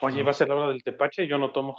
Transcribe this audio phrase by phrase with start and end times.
[0.00, 1.76] Oye, va a ser la hora del tepache, yo no tomo.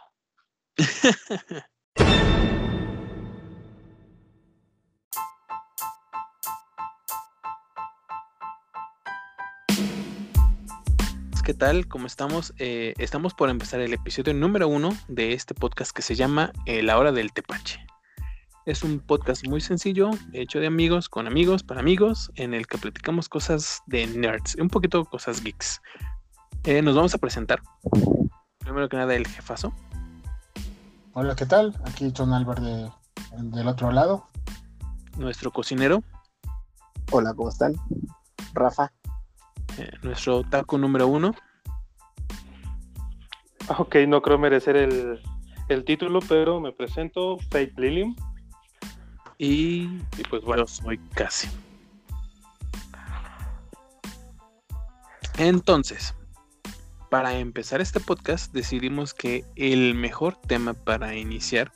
[11.43, 11.87] ¿Qué tal?
[11.87, 12.53] ¿Cómo estamos?
[12.59, 16.81] Eh, estamos por empezar el episodio número uno de este podcast que se llama eh,
[16.83, 17.85] La Hora del Tepache.
[18.65, 22.77] Es un podcast muy sencillo, hecho de amigos, con amigos, para amigos, en el que
[22.77, 25.81] platicamos cosas de nerds, un poquito cosas geeks.
[26.63, 27.61] Eh, nos vamos a presentar.
[28.59, 29.73] Primero que nada, el jefazo.
[31.13, 31.75] Hola, ¿qué tal?
[31.85, 32.91] Aquí John Albert de,
[33.37, 34.27] del otro lado.
[35.17, 36.03] Nuestro cocinero.
[37.11, 37.73] Hola, ¿cómo están?
[38.53, 38.93] Rafa.
[39.79, 41.33] Eh, nuestro taco número uno.
[43.79, 45.19] Ok, no creo merecer el,
[45.67, 48.15] el título, pero me presento, Faith Lilium.
[49.39, 49.85] Y,
[50.17, 51.49] y, pues bueno, soy casi.
[55.39, 56.13] Entonces,
[57.11, 61.73] para empezar este podcast decidimos que el mejor tema para iniciar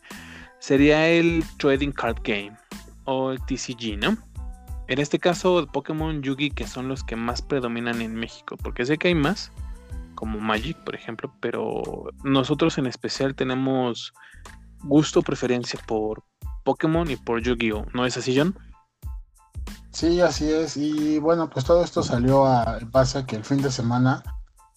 [0.60, 2.58] sería el Trading Card Game
[3.04, 4.18] o el TCG, ¿no?
[4.88, 8.98] En este caso, Pokémon Yugi, que son los que más predominan en México, porque sé
[8.98, 9.52] que hay más,
[10.16, 11.84] como Magic, por ejemplo, pero
[12.24, 14.14] nosotros en especial tenemos
[14.84, 16.24] gusto preferencia por
[16.64, 17.88] Pokémon y por Yu-Gi-Oh!
[17.94, 18.58] ¿No es así, John?
[19.92, 20.78] Sí, así es.
[20.78, 24.24] Y bueno, pues todo esto salió a base que el fin de semana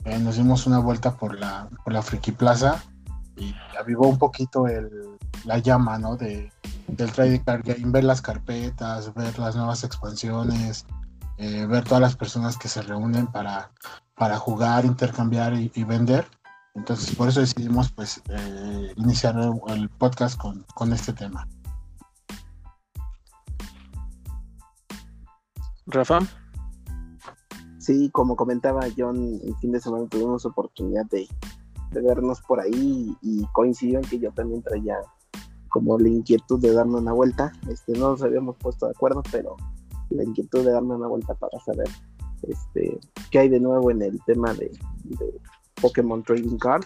[0.04, 2.82] eh, nos dimos una vuelta por la, por la Friki Plaza
[3.36, 4.90] y avivó un poquito el,
[5.44, 6.16] la llama, ¿no?
[6.16, 6.52] De,
[6.88, 10.86] del trading card game, ver las carpetas, ver las nuevas expansiones,
[11.36, 13.70] eh, ver todas las personas que se reúnen para,
[14.14, 16.26] para jugar, intercambiar y, vender.
[16.74, 21.46] Entonces, por eso decidimos pues eh, iniciar el, el podcast con, con, este tema.
[25.86, 26.20] Rafa.
[27.88, 31.26] Sí, como comentaba John, el fin de semana tuvimos oportunidad de,
[31.90, 34.98] vernos por ahí y coincidió en que yo también traía
[35.70, 37.50] como la inquietud de darme una vuelta.
[37.66, 39.56] Este, no nos habíamos puesto de acuerdo, pero
[40.10, 41.88] la inquietud de darme una vuelta para saber
[42.42, 43.00] este,
[43.30, 44.70] qué hay de nuevo en el tema de
[45.80, 46.84] Pokémon Trading Card.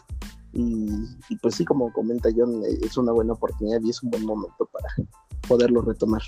[0.53, 0.87] Y,
[1.29, 4.69] y, pues sí, como comenta John, es una buena oportunidad y es un buen momento
[4.73, 4.89] para
[5.49, 6.23] poderlo retomar.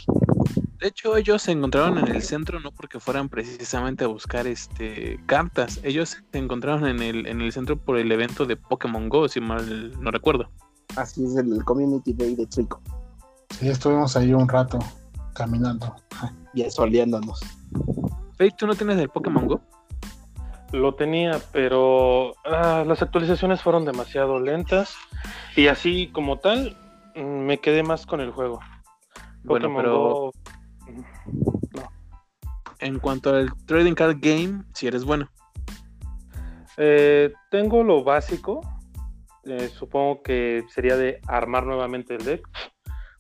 [0.81, 5.19] De hecho, ellos se encontraron en el centro no porque fueran precisamente a buscar este
[5.27, 5.81] cartas.
[5.83, 9.41] Ellos se encontraron en el, en el centro por el evento de Pokémon Go, si
[9.41, 10.51] mal no recuerdo.
[10.97, 12.83] Así es el Community Day de Trico.
[13.59, 14.79] Sí, estuvimos ahí un rato
[15.35, 15.95] caminando.
[16.53, 17.41] Y asoleándonos.
[18.37, 19.61] Faye, ¿tú no tienes el Pokémon Go?
[20.75, 24.97] Lo tenía, pero ah, las actualizaciones fueron demasiado lentas
[25.55, 26.77] y así como tal
[27.15, 28.59] me quedé más con el juego.
[29.45, 30.33] Bueno, Pokémon pero Go...
[31.75, 31.89] no.
[32.81, 35.31] en cuanto al Trading Card Game, si eres bueno.
[36.77, 38.61] Eh, tengo lo básico,
[39.45, 42.49] eh, supongo que sería de armar nuevamente el deck,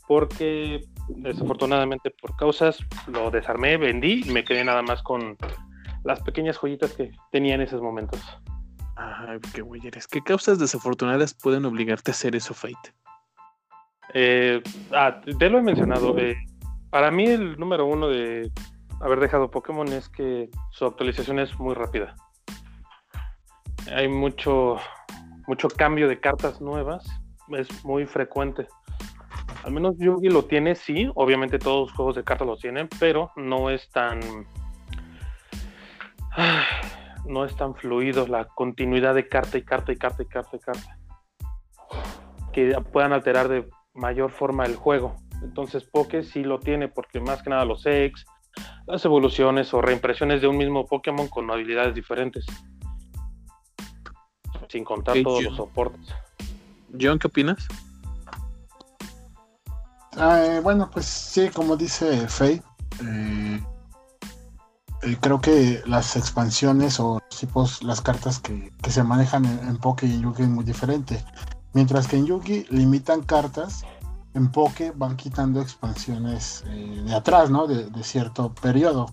[0.08, 5.38] porque desafortunadamente por causas lo desarmé, vendí y me quedé nada más con
[6.04, 8.20] las pequeñas joyitas que tenía en esos momentos.
[8.96, 10.06] Ay, qué güey eres.
[10.06, 12.94] ¿Qué causas desafortunadas pueden obligarte a hacer eso, Fate?
[14.12, 14.62] Eh,
[14.92, 16.16] ah, te lo he mencionado.
[16.18, 16.36] Eh,
[16.90, 18.52] para mí el número uno de
[19.00, 22.14] haber dejado Pokémon es que su actualización es muy rápida.
[23.92, 24.76] Hay mucho,
[25.48, 27.04] mucho cambio de cartas nuevas.
[27.50, 28.68] Es muy frecuente.
[29.64, 31.10] Al menos Yugi lo tiene, sí.
[31.14, 34.20] Obviamente todos los juegos de cartas lo tienen, pero no es tan
[37.26, 40.60] no es tan fluido la continuidad de carta y carta y carta y carta y
[40.60, 40.98] carta
[42.52, 45.16] que puedan alterar de mayor forma el juego.
[45.42, 48.24] Entonces Poké sí lo tiene porque más que nada los ex,
[48.86, 52.46] las evoluciones o reimpresiones de un mismo Pokémon con habilidades diferentes.
[54.68, 55.44] Sin contar hey, todos John.
[55.46, 56.14] los soportes.
[56.98, 57.66] John, ¿qué opinas?
[60.16, 62.62] Eh, bueno, pues sí, como dice Faye, eh,
[63.02, 63.60] eh,
[65.20, 70.06] creo que las expansiones o tipos, las cartas que, que se manejan en, en Poké
[70.06, 71.24] y en Yugi es muy diferente.
[71.72, 73.84] Mientras que en Yugi limitan cartas,
[74.34, 77.66] en Poké van quitando expansiones eh, de atrás, ¿no?
[77.66, 79.06] De, cierto periodo.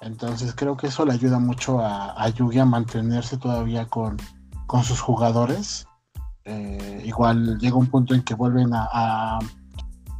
[0.00, 4.16] Entonces creo que eso le ayuda mucho a, a Yugi a mantenerse todavía con,
[4.66, 5.86] con sus jugadores.
[6.44, 9.38] Eh, igual llega un punto en que vuelven a,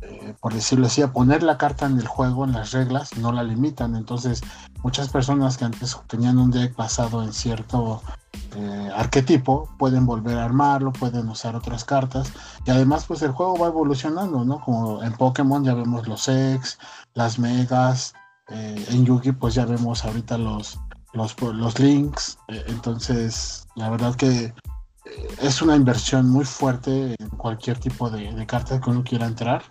[0.03, 3.33] eh, por decirlo así, a poner la carta en el juego, en las reglas, no
[3.33, 3.95] la limitan.
[3.97, 4.41] Entonces,
[4.85, 8.03] muchas personas que antes tenían un deck basado en cierto
[8.55, 12.33] eh, arquetipo pueden volver a armarlo, pueden usar otras cartas.
[12.67, 14.61] Y además, pues el juego va evolucionando, ¿no?
[14.61, 16.79] Como en Pokémon ya vemos los X,
[17.15, 18.13] las Megas.
[18.51, 20.79] Eh, en Yugi, pues ya vemos ahorita los,
[21.15, 22.39] los, los links.
[22.49, 24.53] entonces, la verdad que
[25.41, 29.63] es una inversión muy fuerte en cualquier tipo de, de carta que uno quiera entrar.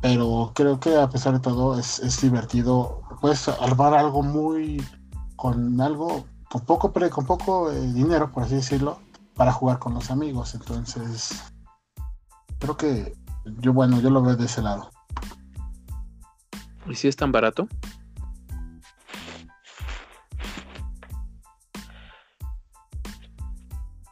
[0.00, 2.99] Pero creo que a pesar de todo es, es divertido.
[3.20, 4.82] Puedes armar algo muy
[5.36, 8.98] con algo, con poco, pre, con poco eh, dinero, por así decirlo,
[9.34, 10.54] para jugar con los amigos.
[10.54, 11.42] Entonces,
[12.58, 13.14] creo que
[13.58, 14.90] yo, bueno, yo lo veo de ese lado.
[16.86, 17.68] ¿Y si es tan barato?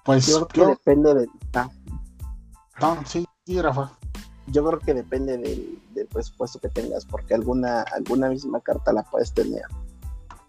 [0.05, 1.29] Pues Yo creo que yo, depende de.
[1.55, 1.69] ah,
[2.81, 3.93] no, sí, sí, Rafa.
[4.47, 9.03] yo creo que depende del, del presupuesto que tengas, porque alguna, alguna misma carta la
[9.05, 9.63] puedes tener.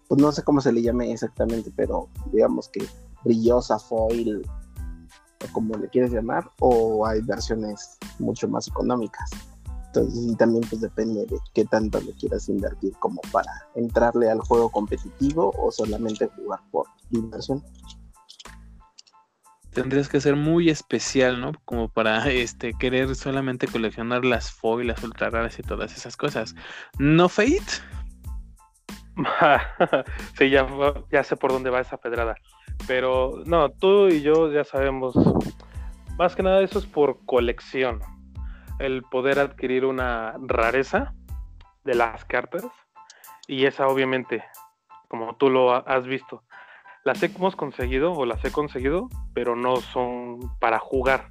[0.08, 2.84] Pues no sé cómo se le llame exactamente, pero digamos que
[3.24, 4.42] brillosa, foil,
[5.44, 9.30] o como le quieres llamar, o hay versiones mucho más económicas.
[9.86, 14.70] Entonces, también pues depende de qué tanto le quieras invertir como para entrarle al juego
[14.70, 17.64] competitivo o solamente jugar por inversión.
[19.72, 21.52] Tendrías que ser muy especial, ¿no?
[21.64, 26.54] Como para este querer solamente coleccionar las foil, las ultra raras y todas esas cosas.
[26.98, 27.60] ¿No Fate?
[30.38, 30.66] sí, ya,
[31.12, 32.34] ya sé por dónde va esa pedrada.
[32.86, 35.14] Pero no, tú y yo ya sabemos.
[36.18, 38.00] Más que nada eso es por colección.
[38.78, 41.14] El poder adquirir una rareza
[41.84, 42.64] de las cartas.
[43.46, 44.42] Y esa obviamente,
[45.08, 46.42] como tú lo ha- has visto,
[47.04, 51.30] las hemos conseguido o las he conseguido, pero no son para jugar.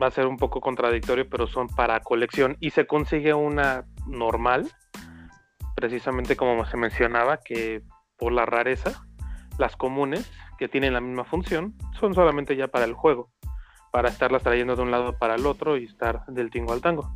[0.00, 2.56] Va a ser un poco contradictorio, pero son para colección.
[2.60, 4.70] Y se consigue una normal,
[5.74, 7.82] precisamente como se mencionaba, que
[8.18, 9.06] por la rareza,
[9.58, 13.30] las comunes, que tienen la misma función, son solamente ya para el juego,
[13.90, 17.14] para estarlas trayendo de un lado para el otro y estar del tingo al tango.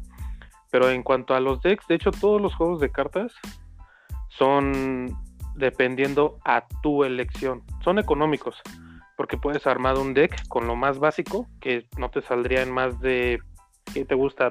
[0.70, 3.32] Pero en cuanto a los decks, de hecho todos los juegos de cartas
[4.28, 5.16] son
[5.61, 7.62] dependiendo a tu elección.
[7.85, 8.61] Son económicos,
[9.17, 13.01] porque puedes armar un deck con lo más básico, que no te saldría en más
[13.01, 13.39] de,
[13.93, 14.51] ¿qué te gusta?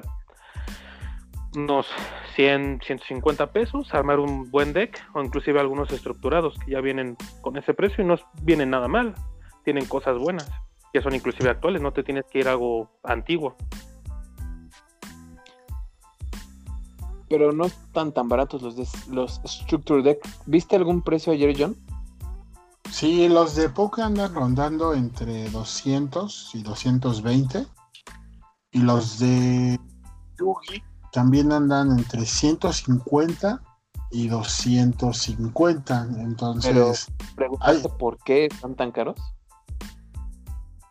[1.54, 1.86] Unos
[2.36, 7.56] 100, 150 pesos, armar un buen deck, o inclusive algunos estructurados que ya vienen con
[7.56, 9.14] ese precio y no vienen nada mal,
[9.64, 10.48] tienen cosas buenas,
[10.92, 13.56] que son inclusive actuales, no te tienes que ir a algo antiguo.
[17.30, 20.18] Pero no están tan baratos los, des- los Structure Deck.
[20.46, 21.76] ¿Viste algún precio ayer, John?
[22.90, 27.66] Sí, los de Poké andan rondando entre 200 y 220.
[28.72, 29.78] Y los de
[30.38, 30.82] Yugi
[31.12, 33.62] también andan entre 150
[34.10, 36.08] y 250.
[36.18, 37.06] Entonces,
[37.36, 37.94] Preguntaste Ay.
[37.96, 39.16] por qué están tan caros.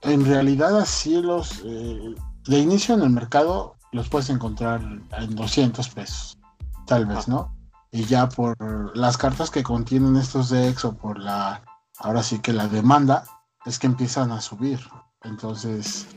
[0.03, 1.61] en realidad así los...
[1.65, 2.15] eh,
[2.47, 4.81] de inicio en el mercado los puedes encontrar
[5.17, 6.37] en 200 pesos.
[6.85, 7.31] Tal vez, Ajá.
[7.31, 7.55] ¿no?
[7.91, 8.55] Y ya por
[8.95, 11.61] las cartas que contienen estos decks o por la...
[11.99, 13.25] Ahora sí que la demanda
[13.65, 14.79] es que empiezan a subir.
[15.23, 16.07] Entonces,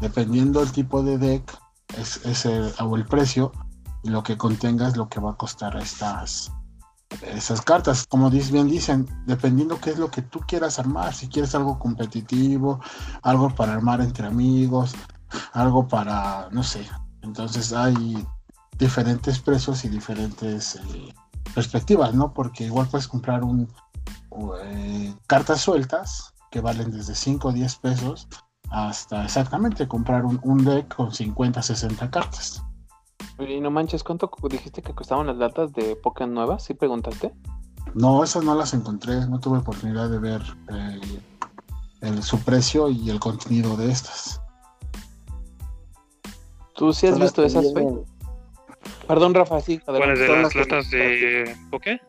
[0.00, 1.58] dependiendo del tipo de deck,
[1.96, 3.52] es, es el, o el precio
[4.02, 6.52] y lo que contenga es lo que va a costar estas
[7.22, 8.06] esas cartas.
[8.06, 11.14] Como bien dicen, dependiendo qué es lo que tú quieras armar.
[11.14, 12.80] Si quieres algo competitivo,
[13.22, 14.94] algo para armar entre amigos,
[15.52, 16.88] algo para, no sé.
[17.22, 18.26] Entonces hay
[18.78, 21.14] diferentes precios y diferentes eh,
[21.54, 22.32] perspectivas, ¿no?
[22.32, 23.68] Porque igual puedes comprar un
[24.64, 28.28] eh, cartas sueltas que valen desde 5 o 10 pesos
[28.70, 32.62] hasta exactamente comprar un, un deck con 50, 60 cartas.
[33.38, 36.64] Y no manches, ¿cuánto cu- dijiste que costaban las latas de Pokémon nuevas?
[36.64, 37.34] ¿Sí preguntaste?
[37.94, 40.42] No, esas no las encontré, no tuve oportunidad de ver
[40.72, 41.00] eh,
[42.02, 44.40] el- su precio y el contenido de estas.
[46.82, 48.02] ¿Tú sí has Son visto esas, vienen-
[49.06, 49.78] Perdón, Rafa, sí.
[49.78, 52.00] ¿Cuáles de las latas de Poké?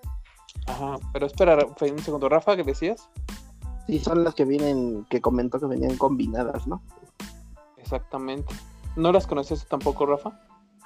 [0.65, 2.27] Ajá, pero espera, Fe, un segundo.
[2.27, 3.07] Rafa, ¿qué decías?
[3.85, 6.81] Sí, son las que vienen, que comentó que venían combinadas, ¿no?
[7.77, 8.51] Exactamente.
[8.95, 10.39] ¿No las conocías tú tampoco, Rafa?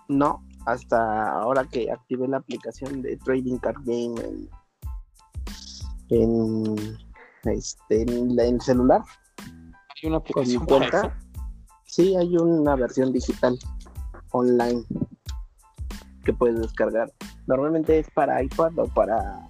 [0.09, 4.49] No, hasta ahora que activé la aplicación de Trading Card Game en,
[6.09, 6.97] en,
[7.53, 9.01] este, en, la- en el celular,
[9.39, 11.11] Hay una aplicación para eso.
[11.85, 13.57] sí hay una versión digital
[14.31, 14.83] online
[16.23, 17.11] que puedes descargar.
[17.45, 19.47] Normalmente es para iPad o para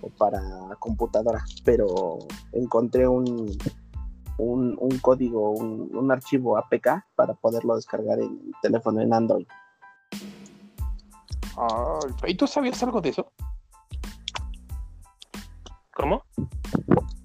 [0.00, 0.40] o para
[0.78, 2.18] computadora, pero
[2.52, 3.56] encontré un
[4.38, 9.46] un, un código, un, un archivo APK para poderlo descargar en el teléfono en Android.
[12.20, 13.32] Fe, ¿Y tú sabías algo de eso?
[15.94, 16.24] ¿Cómo?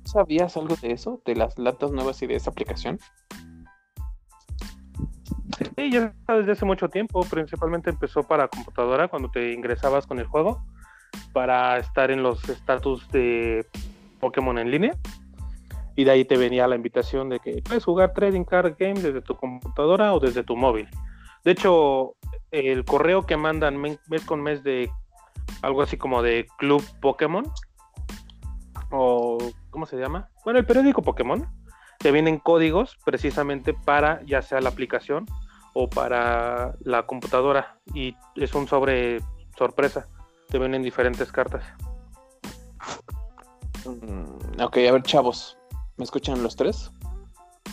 [0.03, 1.21] ¿Sabías algo de eso?
[1.25, 2.99] ¿De las latas nuevas y de esa aplicación?
[5.79, 7.21] Sí, ya está desde hace mucho tiempo.
[7.29, 10.61] Principalmente empezó para computadora cuando te ingresabas con el juego
[11.31, 13.65] para estar en los estatus de
[14.19, 14.93] Pokémon en línea.
[15.95, 19.21] y de ahí te venía la invitación de que puedes jugar Trading Card Game desde
[19.21, 20.87] tu computadora o desde tu móvil.
[21.43, 22.15] De hecho,
[22.51, 24.89] el correo que mandan mes con mes de
[25.61, 27.45] algo así como de Club Pokémon
[28.91, 29.37] o
[29.69, 30.29] ¿cómo se llama?
[30.43, 31.47] Bueno, el periódico Pokémon
[31.97, 35.25] te vienen códigos precisamente para ya sea la aplicación
[35.73, 39.19] o para la computadora y es un sobre
[39.57, 40.07] sorpresa.
[40.49, 41.63] Te vienen diferentes cartas.
[43.85, 45.57] Mm, ok, a ver, chavos,
[45.97, 46.91] ¿me escuchan los tres?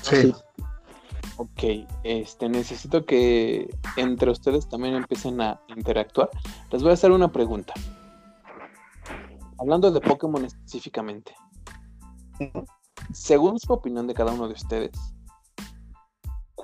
[0.02, 0.34] Sí.
[1.38, 6.30] Ok, este, necesito que entre ustedes también empiecen a interactuar.
[6.70, 7.74] Les voy a hacer una pregunta.
[9.58, 11.34] Hablando de Pokémon específicamente.
[13.12, 15.14] Según su opinión de cada uno de ustedes,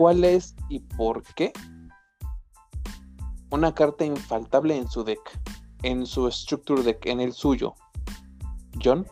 [0.03, 1.53] ¿cuál es y por qué
[3.51, 5.21] una carta infaltable en su deck?
[5.85, 7.77] En su structure deck, en el suyo.
[8.83, 9.07] John.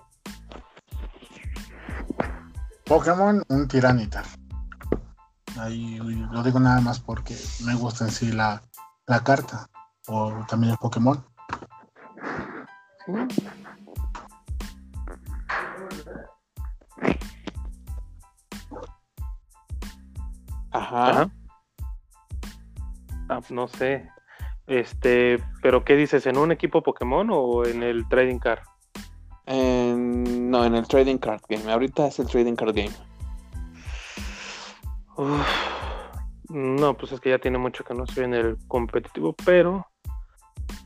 [2.87, 4.25] Pokémon, un Tiranitar.
[5.61, 5.97] Ahí
[6.33, 8.61] lo digo nada más porque me gusta en sí la,
[9.07, 9.71] la carta.
[10.09, 11.25] O también el Pokémon.
[20.71, 21.11] Ajá.
[21.11, 21.31] Ajá.
[23.29, 24.09] Ah, no sé.
[24.67, 26.27] Este, pero ¿qué dices?
[26.27, 28.61] ¿En un equipo Pokémon o en el Trading Card?
[29.47, 31.71] En- no, en el Trading Card Game.
[31.73, 32.91] Ahorita es el Trading Card Game.
[35.17, 35.47] Uf,
[36.49, 39.87] no, pues es que ya tiene mucho que no estoy en el competitivo, pero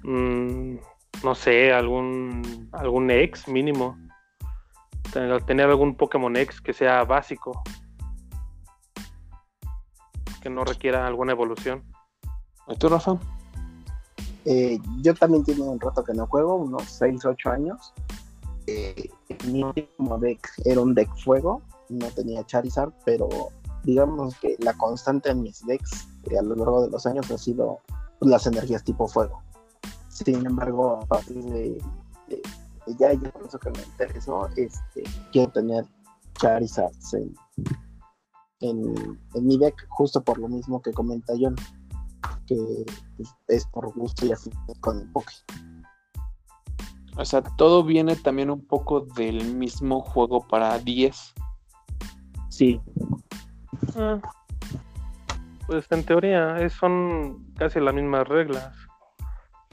[0.02, 0.76] mm,
[1.22, 3.96] no sé, algún algún ex mínimo.
[5.12, 7.62] Tener, tener algún Pokémon X que sea básico.
[10.44, 11.82] Que no requiera alguna evolución.
[12.68, 13.16] ¿Y tú, Rafa?
[14.44, 17.94] Eh, yo también tengo un rato que no juego, unos 6, 8 años.
[18.66, 19.08] Eh,
[19.50, 23.28] mi último deck era un deck fuego, no tenía Charizard, pero
[23.84, 27.38] digamos que la constante en mis decks eh, a lo largo de los años ha
[27.38, 27.78] sido
[28.18, 29.42] pues, las energías tipo fuego.
[30.10, 31.82] Sin embargo, a partir de,
[32.28, 32.42] de-
[32.86, 35.86] de ya, ya por eso que me interesó, este, quiero tener
[36.38, 37.34] Charizard en,
[38.70, 38.94] en,
[39.34, 41.54] en mi deck, justo por lo mismo que comenta John,
[42.46, 42.56] que
[43.16, 45.34] pues, es por gusto y así con el Poké.
[47.16, 51.34] O sea, todo viene también un poco del mismo juego para 10.
[52.48, 52.80] Sí,
[53.96, 54.18] Ah,
[55.66, 58.74] Pues en teoría es- son casi las mismas reglas.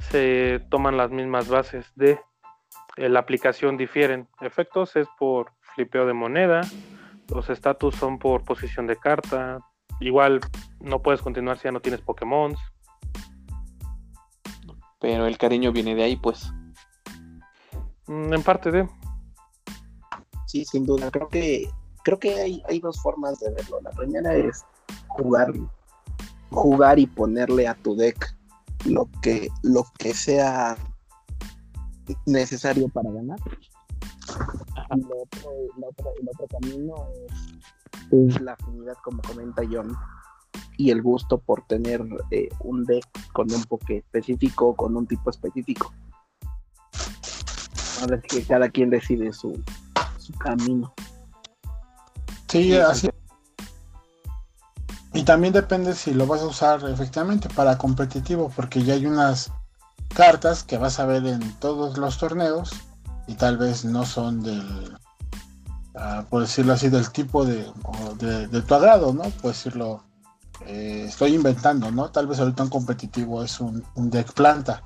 [0.10, 2.20] Se toman las mismas bases de
[2.98, 4.28] eh, la aplicación difieren.
[4.42, 6.62] Efectos es por flipeo de moneda.
[7.32, 9.60] Los estatus son por posición de carta.
[10.00, 10.42] Igual
[10.80, 12.56] no puedes continuar si ya no tienes Pokémon.
[15.00, 16.52] Pero el cariño viene de ahí, pues.
[18.08, 18.88] Mm, En parte de.
[20.48, 21.10] sí, sin duda.
[21.12, 21.70] Creo que
[22.04, 23.80] creo que hay, hay dos formas de verlo.
[23.82, 24.66] La primera es
[25.08, 25.54] jugar,
[26.50, 28.36] jugar y ponerle a tu deck
[28.86, 30.78] lo que, lo que sea
[32.26, 33.40] necesario para ganar.
[34.96, 35.52] Y lo otro,
[36.20, 36.96] el otro camino
[38.12, 39.96] es, es la afinidad, como comenta John,
[40.78, 45.30] y el gusto por tener eh, un deck con un poke específico, con un tipo
[45.30, 45.94] específico.
[48.02, 49.64] Ahora sí que cada quien decide su,
[50.18, 50.94] su camino.
[52.48, 53.10] Sí, Sí, así.
[55.14, 59.52] Y también depende si lo vas a usar efectivamente para competitivo, porque ya hay unas
[60.14, 62.72] cartas que vas a ver en todos los torneos
[63.28, 64.98] y tal vez no son del,
[65.96, 67.66] ah, por decirlo así, del tipo de,
[68.20, 69.24] de, tu agrado, ¿no?
[69.24, 70.04] Por decirlo,
[70.66, 72.10] eh, estoy inventando, ¿no?
[72.12, 74.84] Tal vez ahorita un competitivo es un, deck planta.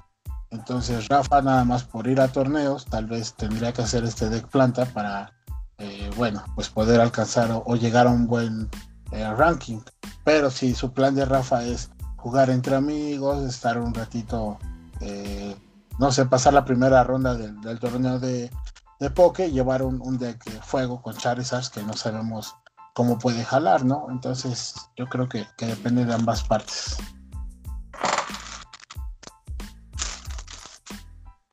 [0.51, 4.47] Entonces Rafa nada más por ir a torneos, tal vez tendría que hacer este deck
[4.47, 5.33] planta para
[5.79, 8.69] eh, bueno, pues poder alcanzar o, o llegar a un buen
[9.11, 9.79] eh, ranking.
[10.23, 14.57] Pero si su plan de Rafa es jugar entre amigos, estar un ratito,
[14.99, 15.55] eh,
[15.99, 18.51] no sé, pasar la primera ronda del, del torneo de,
[18.99, 22.55] de Poke, llevar un, un deck de fuego con Charizard que no sabemos
[22.93, 24.07] cómo puede jalar, ¿no?
[24.09, 26.97] Entonces yo creo que, que depende de ambas partes.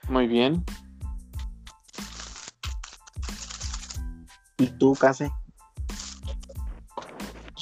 [0.08, 0.64] Muy bien.
[4.58, 5.32] ¿Y tú, Case?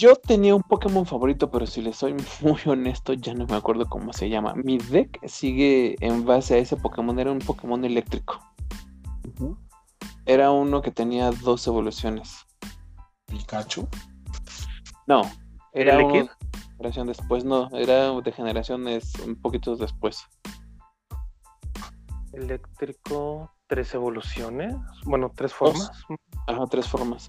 [0.01, 3.87] Yo tenía un Pokémon favorito, pero si les soy muy honesto, ya no me acuerdo
[3.87, 4.55] cómo se llama.
[4.55, 7.19] Mi deck sigue en base a ese Pokémon.
[7.19, 8.41] Era un Pokémon eléctrico.
[10.25, 12.47] Era uno que tenía dos evoluciones.
[13.27, 13.87] Pikachu.
[15.07, 15.21] No,
[15.75, 16.31] era ¿El una Liquid?
[16.79, 17.45] generación después.
[17.45, 20.25] No, era de generaciones un poquito después.
[22.33, 24.75] Eléctrico, tres evoluciones.
[25.05, 25.91] Bueno, tres formas.
[26.47, 27.29] Ajá, tres formas.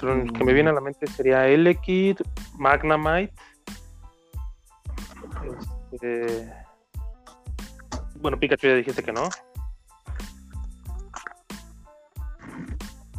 [0.00, 2.18] Que me viene a la mente sería Elekid,
[2.56, 3.32] Magnamite.
[5.92, 6.52] Este,
[8.20, 9.28] Bueno, Pikachu ya dijiste que no.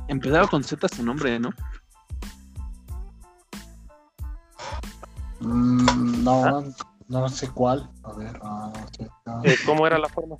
[0.07, 1.49] Empezaba con Z su nombre, ¿no?
[5.41, 6.63] Mm, no,
[7.09, 7.89] no sé cuál.
[8.03, 8.71] A ver, ah,
[9.25, 9.41] ah.
[9.43, 10.37] Eh, ¿Cómo era la forma?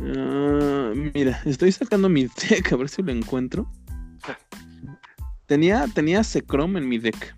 [0.00, 3.70] Ah, mira, estoy sacando mi deck a ver si lo encuentro.
[5.46, 7.36] Tenía, tenía Secrom en mi deck.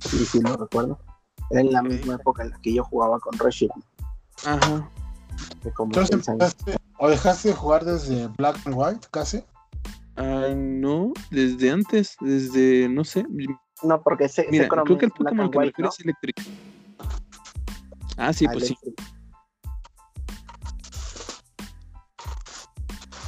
[0.00, 0.98] Sí, sí, lo recuerdo.
[1.50, 3.80] Era en la misma época en la que yo jugaba con Reshiram.
[4.44, 4.88] Ajá.
[5.64, 9.44] Entonces empezaste, o dejaste de jugar desde Black and White, casi.
[10.16, 13.24] Ay, no, desde antes, desde, no sé.
[13.82, 15.88] No, porque se, Mira, creo que el Pokémon que me White, ¿no?
[15.88, 16.42] es eléctrico.
[18.16, 18.76] Ah, sí, Ah, pues sí.
[18.82, 19.12] Electric.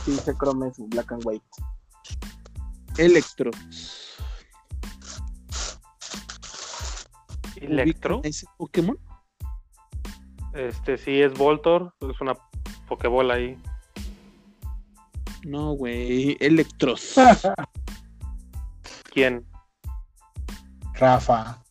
[0.05, 1.47] Sí, Secrom es Black and White.
[2.99, 3.51] Electro.
[7.57, 8.17] Electro.
[8.17, 8.99] ¿Ubican ese Pokémon?
[10.53, 12.35] Este sí es Voltor, es una
[12.89, 13.59] Pokébola ahí.
[15.45, 16.37] No, güey.
[16.41, 17.15] Electros.
[19.13, 19.47] ¿Quién?
[20.95, 21.63] Rafa.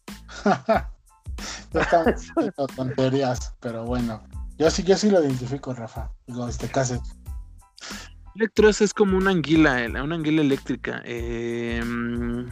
[0.45, 4.21] ya estamos haciendo tonterías, pero bueno.
[4.57, 6.11] Yo sí, yo sí lo identifico, Rafa.
[6.27, 7.01] Digo, este caso.
[8.35, 11.01] Electros es como una anguila, eh, una anguila eléctrica.
[11.05, 12.45] Eh, mm,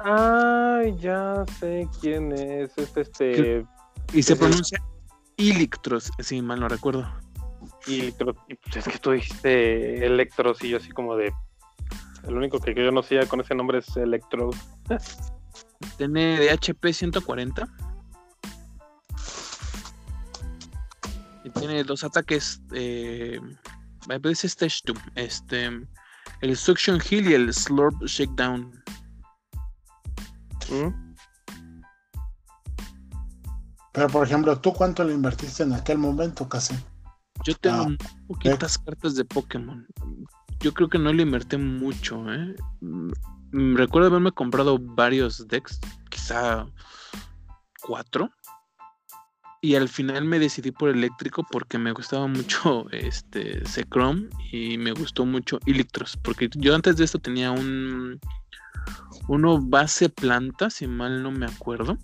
[0.00, 2.76] Ay, ya sé quién es.
[2.76, 3.64] Es este.
[4.12, 4.34] y se Sí, sí.
[4.34, 4.82] pronuncia
[5.36, 7.06] Electros, si mal no recuerdo.
[7.86, 8.34] Electro.
[8.48, 11.32] y pues es que tú dijiste Electros y yo así como de.
[12.26, 14.50] El único que yo no sé con ese nombre es Electro.
[15.96, 17.68] Tiene de HP 140.
[21.44, 22.60] Y tiene dos ataques.
[22.72, 23.40] Eh,
[24.08, 24.96] me parece Stage 2.
[25.14, 25.70] Este,
[26.40, 28.72] el Suction Heal y el Slurp Shakedown.
[30.70, 31.14] ¿Mm?
[33.92, 36.74] Pero por ejemplo, ¿tú cuánto le invertiste en aquel momento, casi?
[37.44, 39.86] Yo tengo Ah, poquitas cartas de Pokémon.
[40.60, 42.54] Yo creo que no le invertí mucho, ¿eh?
[42.80, 46.66] Mm, Recuerdo haberme comprado varios decks, quizá
[47.80, 48.30] cuatro.
[49.60, 54.92] Y al final me decidí por eléctrico porque me gustaba mucho este Secrom y me
[54.92, 56.16] gustó mucho Electros.
[56.16, 58.20] Porque yo antes de esto tenía un
[59.26, 61.98] uno base planta, si mal no me acuerdo.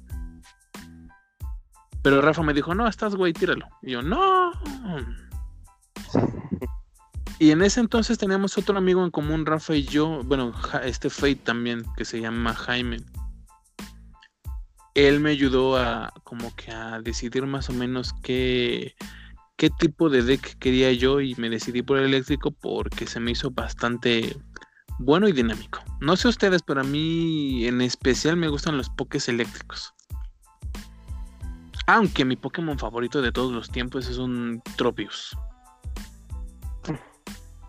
[2.03, 3.67] Pero Rafa me dijo, no, estás güey, tíralo.
[3.83, 4.53] Y yo, no.
[7.39, 10.53] Y en ese entonces teníamos otro amigo en común, Rafa y yo, bueno,
[10.85, 12.99] este Fate también, que se llama Jaime.
[14.95, 18.95] Él me ayudó a como que a decidir más o menos qué,
[19.57, 23.33] qué tipo de deck quería yo y me decidí por el eléctrico porque se me
[23.33, 24.37] hizo bastante
[24.99, 25.81] bueno y dinámico.
[26.01, 29.93] No sé ustedes, pero a mí en especial me gustan los pokés eléctricos.
[31.87, 35.37] Aunque mi Pokémon favorito de todos los tiempos es un Tropius.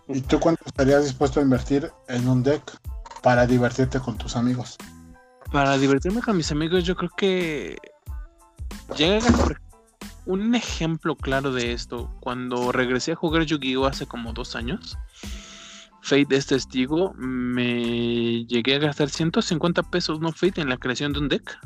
[0.08, 2.80] ¿Y tú cuánto estarías dispuesto a invertir en un deck
[3.24, 4.78] para divertirte con tus amigos?
[5.56, 7.78] Para divertirme con mis amigos, yo creo que
[8.98, 9.26] llega
[10.26, 12.13] un ejemplo claro de esto.
[12.20, 13.86] Cuando regresé a jugar Yu-Gi-Oh!
[13.86, 14.98] hace como dos años,
[16.02, 21.20] Fate es testigo, me llegué a gastar 150 pesos, ¿no, Fate, en la creación de
[21.20, 21.58] un deck?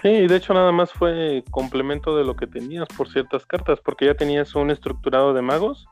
[0.00, 4.06] Sí, de hecho nada más fue complemento de lo que tenías por ciertas cartas, porque
[4.06, 5.84] ya tenías un estructurado de magos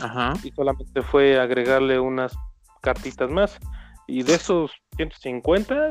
[0.00, 0.32] Ajá.
[0.42, 2.34] y solamente fue agregarle unas
[2.80, 3.58] cartitas más.
[4.08, 5.90] Y de esos 150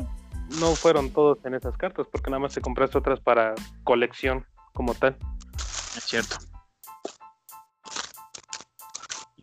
[0.60, 4.94] no fueron todos en esas cartas, porque nada más te compraste otras para colección como
[4.94, 5.18] tal.
[5.96, 6.38] Es cierto.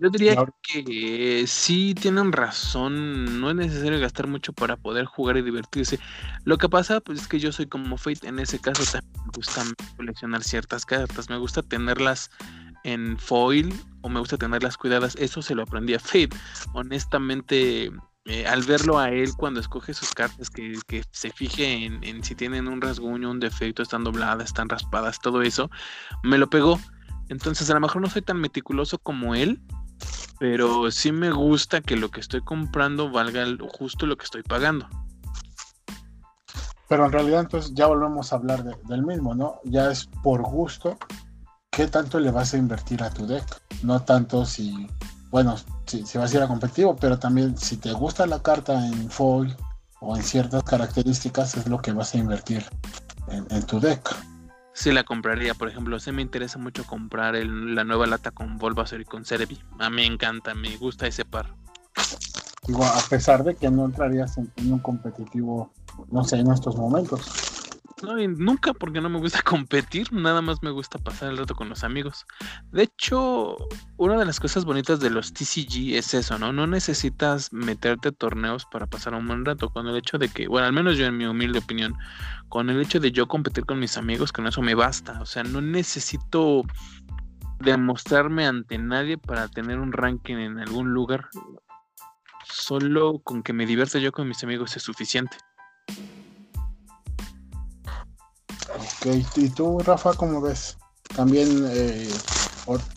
[0.00, 5.42] Yo diría que sí tienen razón, no es necesario gastar mucho para poder jugar y
[5.42, 5.98] divertirse.
[6.44, 9.32] Lo que pasa pues, es que yo soy como Fate, en ese caso también me
[9.34, 9.64] gusta
[9.96, 12.30] coleccionar ciertas cartas, me gusta tenerlas
[12.84, 16.30] en foil o me gusta tenerlas cuidadas, eso se lo aprendí a Fate.
[16.74, 17.90] Honestamente,
[18.30, 20.78] eh, al verlo a él cuando escoge sus cartas, que,
[21.10, 25.70] se fije en, si tienen un rasguño, un defecto, están dobladas, están raspadas, todo eso,
[26.22, 26.78] me lo pegó.
[27.30, 29.62] Entonces a lo mejor no soy tan meticuloso como él,
[30.38, 34.86] pero sí me gusta que lo que estoy comprando valga justo lo que estoy pagando.
[36.86, 39.54] Pero en realidad entonces ya volvemos a hablar de- del mismo, ¿no?
[39.64, 40.98] Ya es por gusto
[41.70, 43.62] qué tanto le vas a invertir a tu deck.
[43.82, 44.86] No tanto si,
[45.30, 45.56] bueno,
[45.88, 49.10] si, si vas a ir a competitivo, pero también si te gusta la carta en
[49.10, 49.56] foil
[50.00, 52.64] o en ciertas características es lo que vas a invertir
[53.28, 54.00] en, en tu deck.
[54.72, 58.58] Sí la compraría, por ejemplo, sí me interesa mucho comprar el- la nueva lata con
[58.58, 59.58] Bulbasaur y con Cerebi.
[59.80, 61.46] A mí me encanta, me gusta ese par.
[62.66, 65.72] Digo, a pesar de que no entrarías en, en un competitivo,
[66.12, 67.20] no sé, en estos momentos.
[68.02, 71.84] Nunca porque no me gusta competir, nada más me gusta pasar el rato con los
[71.84, 72.26] amigos.
[72.70, 73.56] De hecho,
[73.96, 76.52] una de las cosas bonitas de los TCG es eso, ¿no?
[76.52, 79.70] No necesitas meterte a torneos para pasar un buen rato.
[79.70, 81.94] Con el hecho de que, bueno, al menos yo en mi humilde opinión,
[82.48, 85.20] con el hecho de yo competir con mis amigos, con eso me basta.
[85.20, 86.62] O sea, no necesito
[87.60, 91.28] demostrarme ante nadie para tener un ranking en algún lugar.
[92.44, 95.36] Solo con que me divierta yo con mis amigos es suficiente.
[98.74, 100.76] Ok, ¿y tú, Rafa, cómo ves?
[101.16, 102.08] También, eh,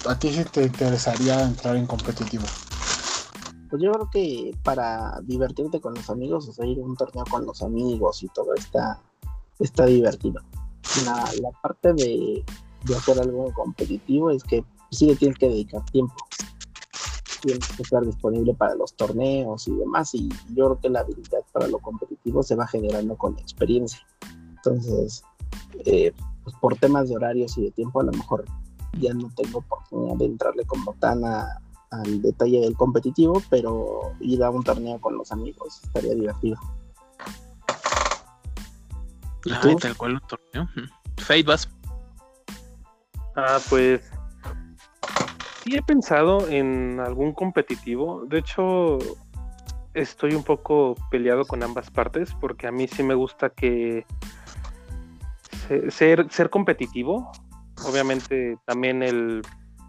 [0.07, 2.43] ¿a ti sí te interesaría entrar en competitivo?
[3.69, 7.23] Pues yo creo que para divertirte con los amigos, o sea, ir a un torneo
[7.29, 8.99] con los amigos y todo está,
[9.59, 10.41] está divertido.
[11.05, 12.43] La, la parte de,
[12.85, 16.15] de hacer algo competitivo es que sí le tienes que dedicar tiempo.
[17.41, 20.13] Tienes que estar disponible para los torneos y demás.
[20.15, 24.05] Y yo creo que la habilidad para lo competitivo se va generando con la experiencia.
[24.57, 25.23] Entonces,
[25.85, 28.45] eh, pues por temas de horarios y de tiempo, a lo mejor
[28.99, 31.61] ya no tengo oportunidad de entrarle como tan a,
[31.91, 36.57] al detalle del competitivo, pero ir a un torneo con los amigos estaría divertido.
[39.45, 40.69] ¿Y Ay, tal cual un torneo.
[41.17, 41.69] Fate, vas.
[43.35, 44.01] Ah, pues
[45.63, 48.25] sí he pensado en algún competitivo.
[48.25, 48.99] De hecho,
[49.93, 54.05] estoy un poco peleado con ambas partes porque a mí sí me gusta que
[55.89, 57.31] ser, ser competitivo.
[57.85, 59.41] Obviamente también el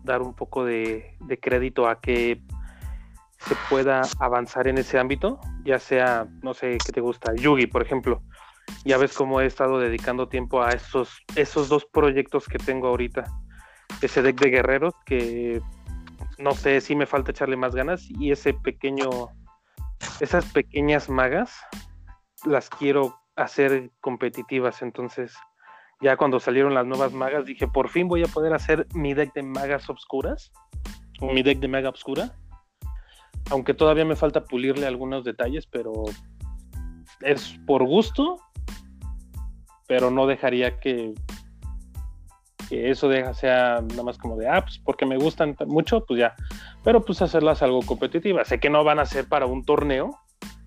[0.05, 2.42] dar un poco de, crédito a que
[3.38, 7.35] se pueda avanzar en ese ámbito, ya sea, no sé, ¿qué te gusta?
[7.35, 8.23] Yugi, por ejemplo.
[8.85, 13.25] Ya ves cómo he estado dedicando tiempo a esos, esos dos proyectos que tengo ahorita.
[14.01, 15.61] Ese deck de guerreros que
[16.38, 19.29] no sé si me falta echarle más ganas y ese pequeño,
[20.21, 21.55] esas pequeñas magas
[22.45, 24.83] las quiero hacer competitivas.
[24.83, 25.35] Entonces,
[26.02, 29.32] ya cuando salieron las nuevas magas, dije, por fin voy a poder hacer mi deck
[29.34, 30.52] de magas obscuras
[31.20, 32.34] o mi deck de maga obscura.
[33.50, 35.92] Aunque todavía me falta pulirle algunos detalles, pero
[37.20, 38.36] es por gusto,
[39.86, 41.14] pero no dejaría que,
[42.68, 46.18] que eso deja, sea nada más como de, ah, pues porque me gustan mucho, pues
[46.18, 46.34] ya.
[46.82, 48.48] Pero pues hacerlas algo competitivas.
[48.48, 50.18] Sé que no van a ser para un torneo,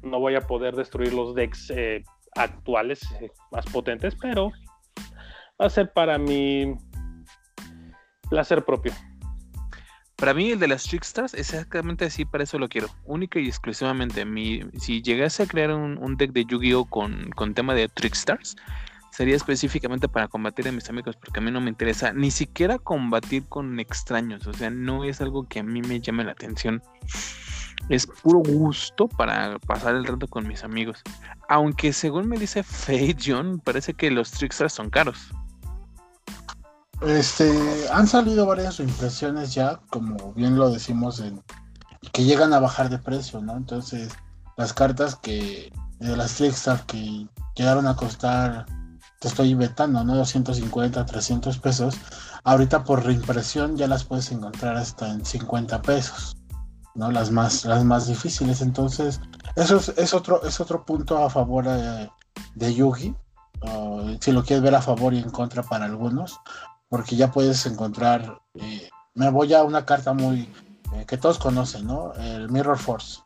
[0.01, 2.03] no voy a poder destruir los decks eh,
[2.35, 4.51] actuales eh, más potentes, pero
[5.61, 6.75] va a ser para mi
[8.29, 8.93] placer propio.
[10.15, 12.87] Para mí, el de las Trickstars, exactamente así, para eso lo quiero.
[13.03, 14.23] Única y exclusivamente.
[14.23, 16.85] Mi, si llegase a crear un, deck de Yu-Gi-Oh!
[16.85, 18.55] Con, tema de Trickstars,
[19.11, 22.79] sería específicamente para combatir a mis amigos, porque a mí no me interesa ni siquiera
[22.79, 24.47] combatir con extraños.
[24.47, 26.81] O sea, no es algo que a mí me llame la atención.
[27.89, 31.03] Es puro gusto para pasar el rato con mis amigos.
[31.49, 35.29] Aunque según me dice Fate John, parece que los Trickstars son caros.
[37.01, 41.43] Este, han salido varias impresiones ya, como bien lo decimos, en-
[42.13, 43.58] que llegan a bajar de precio, ¿no?
[43.58, 44.13] Entonces,
[44.58, 48.65] las cartas que de las Trickstar que llegaron a costar,
[49.19, 50.15] te estoy inventando, ¿no?
[50.15, 51.95] 250, 300 pesos,
[52.43, 56.36] ahorita por reimpresión ya las puedes encontrar hasta en 50 pesos,
[56.95, 57.12] ¿no?
[57.12, 58.62] Las más, las más difíciles.
[58.62, 59.19] Entonces,
[59.55, 62.10] eso es, es otro, es otro punto a favor eh,
[62.55, 63.15] de Yugi.
[64.21, 66.39] si lo quieres ver a favor y en contra para algunos,
[66.95, 68.39] porque ya puedes encontrar.
[68.53, 70.49] eh, me voy a una carta muy
[70.93, 72.13] eh, que todos conocen, ¿no?
[72.13, 73.19] El Mirror Force.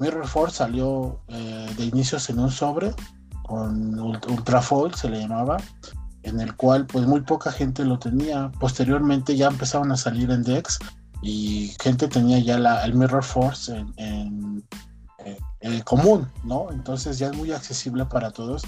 [0.00, 2.92] Mirror Force salió eh, de inicios en un sobre
[3.44, 5.58] con ult- Ultra Foil, se le llamaba,
[6.24, 8.50] en el cual pues muy poca gente lo tenía.
[8.58, 10.80] Posteriormente ya empezaron a salir en decks
[11.22, 14.64] y gente tenía ya la, el Mirror Force en, en,
[15.24, 16.72] eh, eh, común, ¿no?
[16.72, 18.62] Entonces ya es muy accesible para todos.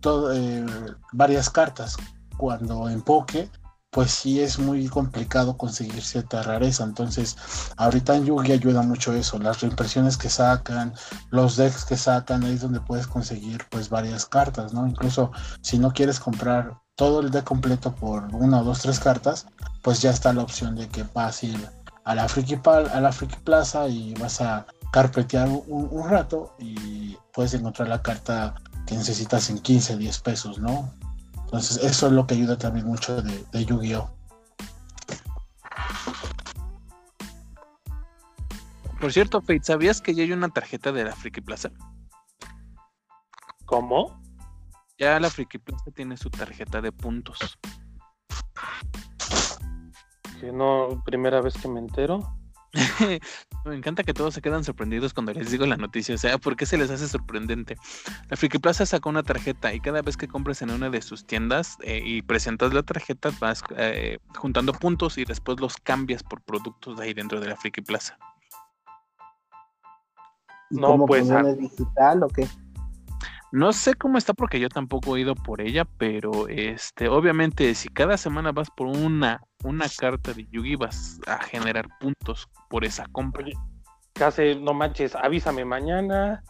[0.00, 0.66] Todo, eh,
[1.12, 1.96] varias cartas.
[2.36, 3.48] Cuando en Poke
[3.96, 6.84] pues sí es muy complicado conseguir cierta rareza.
[6.84, 7.34] Entonces,
[7.78, 10.92] ahorita en Yugi ayuda mucho eso, las reimpresiones que sacan,
[11.30, 14.86] los decks que sacan, ahí es donde puedes conseguir pues varias cartas, ¿no?
[14.86, 15.32] Incluso
[15.62, 19.46] si no quieres comprar todo el deck completo por una o dos, tres cartas,
[19.80, 21.70] pues ya está la opción de que vas a ir
[22.04, 26.54] a la Friki, Pal- a la Friki Plaza y vas a carpetear un, un rato
[26.58, 28.56] y puedes encontrar la carta
[28.86, 30.92] que necesitas en 15, 10 pesos, ¿no?
[31.46, 34.10] Entonces, eso es lo que ayuda también mucho de, de Yu-Gi-Oh!
[39.00, 41.70] Por cierto, Fate, ¿sabías que ya hay una tarjeta de la Friki Plaza?
[43.64, 44.20] ¿Cómo?
[44.98, 47.58] Ya la Friki Plaza tiene su tarjeta de puntos.
[50.40, 52.35] Que no, primera vez que me entero.
[53.64, 56.14] Me encanta que todos se quedan sorprendidos cuando les digo la noticia.
[56.14, 57.76] O sea, ¿por qué se les hace sorprendente?
[58.28, 61.26] La Friki Plaza sacó una tarjeta y cada vez que compres en una de sus
[61.26, 66.42] tiendas eh, y presentas la tarjeta, vas eh, juntando puntos y después los cambias por
[66.42, 68.18] productos de ahí dentro de la Friki Plaza.
[70.70, 71.42] ¿Y No, cómo pues, ah.
[71.46, 72.46] ¿Es digital o qué?
[73.52, 77.88] No sé cómo está porque yo tampoco he ido por ella, pero este, obviamente, si
[77.88, 83.06] cada semana vas por una, una carta de Yugi, vas a generar puntos por esa
[83.12, 83.46] compra.
[84.12, 86.42] Casi, no manches, avísame mañana.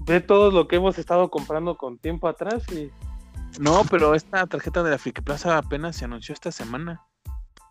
[0.00, 2.90] Ve todo lo que hemos estado comprando con tiempo atrás y.
[3.60, 7.02] No, pero esta tarjeta de la Plaza apenas se anunció esta semana.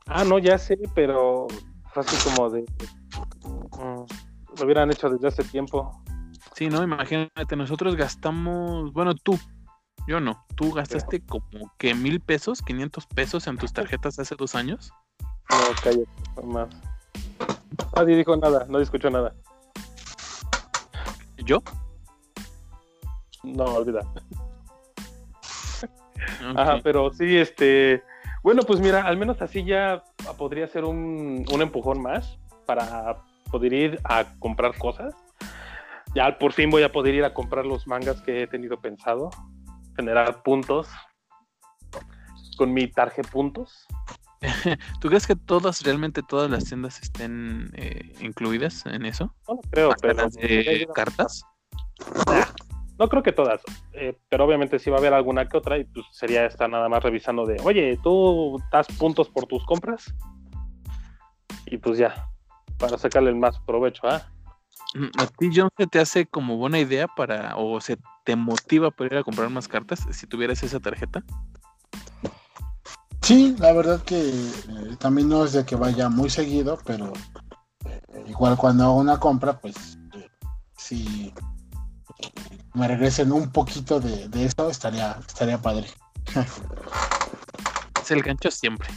[0.08, 1.48] Ah, no, ya sé, pero
[1.93, 2.62] fue así como de.
[2.62, 4.06] mm,
[4.60, 6.04] lo hubieran hecho desde hace tiempo.
[6.56, 9.38] Sí, no, imagínate, nosotros gastamos, bueno, tú,
[10.08, 14.56] yo no, tú gastaste como que mil pesos, 500 pesos en tus tarjetas hace dos
[14.56, 14.91] años.
[15.50, 16.70] No, cállate, no más.
[17.96, 19.34] Nadie dijo nada, no escuchó nada.
[21.38, 21.62] ¿Yo?
[23.44, 24.02] No, olvida.
[26.56, 28.04] Ajá, pero sí, este.
[28.44, 30.04] Bueno, pues mira, al menos así ya
[30.38, 35.15] podría ser un, un empujón más para poder ir a comprar cosas.
[36.13, 39.30] Ya por fin voy a poder ir a comprar los mangas que he tenido pensado,
[39.96, 40.88] generar puntos
[42.58, 43.86] con mi tarjeta puntos.
[45.02, 49.34] ¿Tú crees que todas, realmente todas las tiendas estén eh, incluidas en eso?
[49.48, 51.44] No lo creo, Hasta pero las de cartas.
[53.00, 53.62] no creo que todas,
[53.94, 56.90] eh, pero obviamente sí va a haber alguna que otra y pues sería estar nada
[56.90, 60.14] más revisando de, oye, tú das puntos por tus compras
[61.66, 62.30] y pues ya,
[62.78, 64.30] para sacarle el más provecho, ¿ah?
[65.17, 69.08] ¿A ti, John, se te hace como buena idea para, o se te motiva para
[69.08, 71.24] ir a comprar más cartas si tuvieras esa tarjeta?
[73.21, 77.12] Sí, la verdad que eh, también no es de que vaya muy seguido, pero
[77.86, 80.30] eh, igual cuando hago una compra, pues eh,
[80.78, 81.34] si
[82.74, 85.88] me regresen un poquito de, de eso, estaría, estaría padre.
[88.02, 88.88] Es el gancho siempre.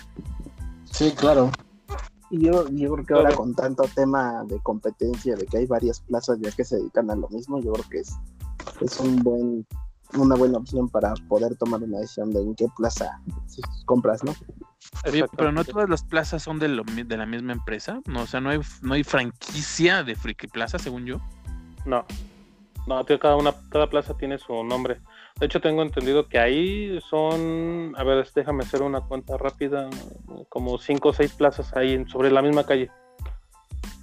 [0.93, 1.51] Sí, claro.
[2.31, 6.01] Y yo, yo creo que ahora con tanto tema de competencia, de que hay varias
[6.01, 8.15] plazas ya que se dedican a lo mismo, yo creo que es,
[8.81, 9.67] es un buen,
[10.15, 13.21] una buena opción para poder tomar una decisión de en qué plaza
[13.87, 14.35] compras, ¿no?
[15.07, 18.01] Oye, pero no todas las plazas son de, lo de la misma empresa.
[18.07, 21.21] No, o sea, no hay, no hay franquicia de Friki Plaza, según yo.
[21.85, 22.05] No.
[22.87, 25.01] No, tío, cada una, cada plaza tiene su nombre.
[25.39, 29.89] De hecho, tengo entendido que ahí son, a ver, déjame hacer una cuenta rápida,
[30.49, 32.91] como cinco o seis plazas ahí sobre la misma calle.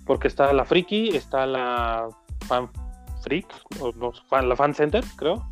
[0.06, 2.08] Porque está la Friki, está la
[2.48, 2.70] Fan
[3.22, 3.48] Freak,
[3.82, 5.46] o no, la Fan Center, creo.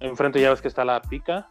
[0.00, 1.48] Enfrente ya ves que está la Pica.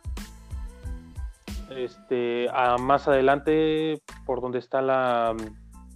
[1.71, 5.35] Este, a más adelante, por donde está la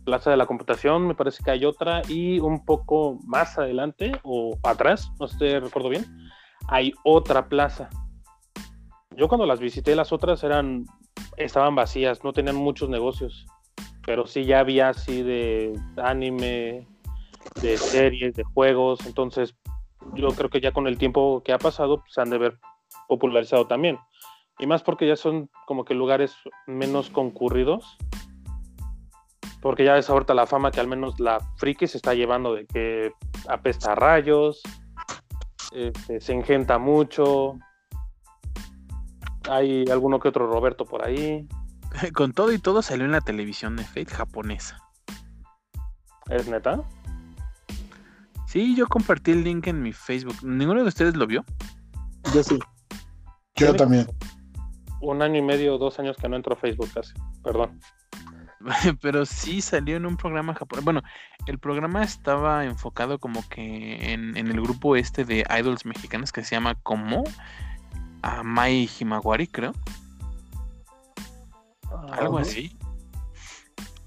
[0.03, 4.57] Plaza de la Computación, me parece que hay otra, y un poco más adelante o
[4.63, 6.05] atrás, no sé si recuerdo bien,
[6.67, 7.89] hay otra plaza.
[9.15, 10.85] Yo cuando las visité, las otras eran,
[11.37, 13.45] estaban vacías, no tenían muchos negocios,
[14.05, 16.87] pero sí ya había así de anime,
[17.61, 19.55] de series, de juegos, entonces
[20.15, 22.59] yo creo que ya con el tiempo que ha pasado, pues, se han de ver
[23.07, 23.97] popularizado también.
[24.59, 26.35] Y más porque ya son como que lugares
[26.67, 27.97] menos concurridos.
[29.61, 32.65] Porque ya ves ahorita la fama que al menos la friki se está llevando de
[32.65, 33.11] que
[33.47, 34.61] apesta a rayos,
[35.73, 37.57] este, se engenta mucho.
[39.49, 41.47] Hay alguno que otro Roberto por ahí.
[42.13, 44.79] Con todo y todo salió en la televisión de Fate japonesa.
[46.29, 46.81] ¿Es neta?
[48.47, 50.35] Sí, yo compartí el link en mi Facebook.
[50.43, 51.43] ¿Ninguno de ustedes lo vio?
[52.33, 52.59] Yo sí.
[53.55, 54.07] Yo también.
[55.01, 57.13] Un año y medio, dos años que no entro a Facebook casi.
[57.43, 57.79] Perdón.
[59.01, 60.85] Pero sí salió en un programa japonés.
[60.85, 61.01] Bueno,
[61.47, 66.43] el programa estaba enfocado como que en, en el grupo este de idols mexicanas que
[66.43, 67.23] se llama como
[68.21, 69.73] a Mai Himawari, creo.
[72.11, 72.75] Algo así.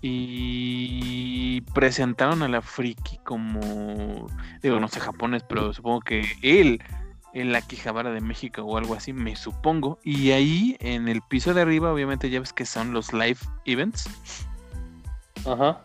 [0.03, 4.29] Y presentaron a la friki como,
[4.63, 6.83] digo, no sé japonés, pero supongo que él,
[7.41, 9.99] en la Quijabara de México o algo así, me supongo.
[10.03, 14.09] Y ahí en el piso de arriba, obviamente ya ves que son los live events.
[15.45, 15.83] Ajá.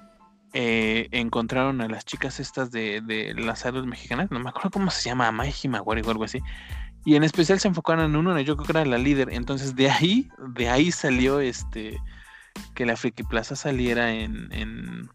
[0.53, 4.89] eh, encontraron a las chicas estas de, de las idols mexicanas, no me acuerdo cómo
[4.91, 6.39] se llama, Amai Himawari o algo así.
[7.05, 9.29] Y en especial se enfocaron en una, yo creo que era la líder.
[9.31, 11.97] Entonces de ahí, de ahí salió este
[12.75, 15.09] que la Friki Plaza saliera en, en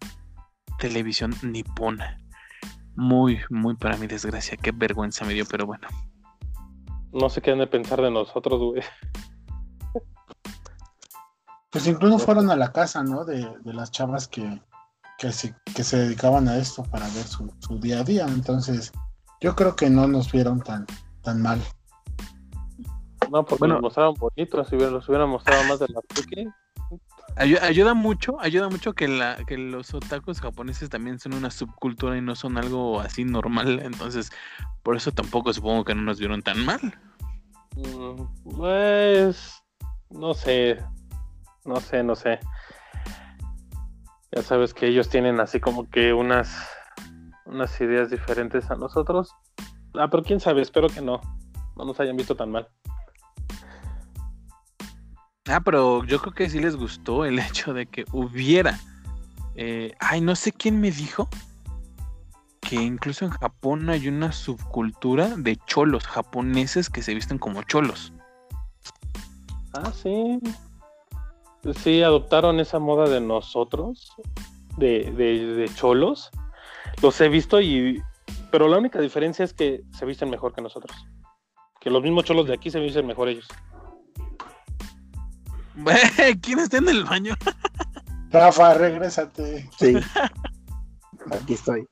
[0.79, 2.19] televisión nipona.
[2.97, 5.87] Muy, muy para mi desgracia, qué vergüenza me dio, pero bueno.
[7.13, 8.83] No sé qué han de pensar de nosotros, güey.
[11.71, 13.25] Pues incluso fueron a la casa, ¿no?
[13.25, 14.63] De, de las chavas que,
[15.19, 18.27] que, se, que se dedicaban a esto para ver su, su día a día.
[18.27, 18.93] Entonces,
[19.41, 20.87] yo creo que no nos vieron tan,
[21.23, 21.61] tan mal.
[23.31, 23.75] No, porque Bueno.
[23.75, 26.49] nos mostraron bonitos, si los hubieran mostrado más de la Tuki.
[27.37, 32.17] Ayu- ayuda mucho, ayuda mucho que, la, que los otakus japoneses también son una subcultura
[32.17, 33.81] y no son algo así normal.
[33.83, 34.31] Entonces,
[34.83, 36.81] por eso tampoco supongo que no nos vieron tan mal.
[37.77, 38.23] Mm,
[38.57, 39.63] Pues,
[40.11, 40.79] no sé,
[41.67, 42.41] no sé, no sé.
[44.33, 46.51] Ya sabes que ellos tienen así como que unas
[47.81, 49.31] ideas diferentes a nosotros.
[49.95, 51.21] Ah, pero quién sabe, espero que no,
[51.77, 52.69] no nos hayan visto tan mal.
[55.49, 58.79] Ah, pero yo creo que sí les gustó el hecho de que hubiera.
[59.55, 61.29] eh, ay, no sé quién me dijo
[62.61, 68.13] que incluso en Japón hay una subcultura de cholos japoneses que se visten como cholos.
[69.73, 70.41] Ah, sí.
[71.83, 74.13] Sí, adoptaron esa moda de nosotros,
[74.77, 76.31] de, de, de cholos.
[77.03, 78.03] Los he visto y...
[78.51, 80.97] Pero la única diferencia es que se visten mejor que nosotros.
[81.81, 83.49] Que los mismos cholos de aquí se visten mejor ellos.
[86.43, 87.35] ¿Quién está en el baño?
[88.31, 89.69] Rafa, regrésate.
[89.79, 89.95] Sí.
[91.31, 91.87] Aquí estoy.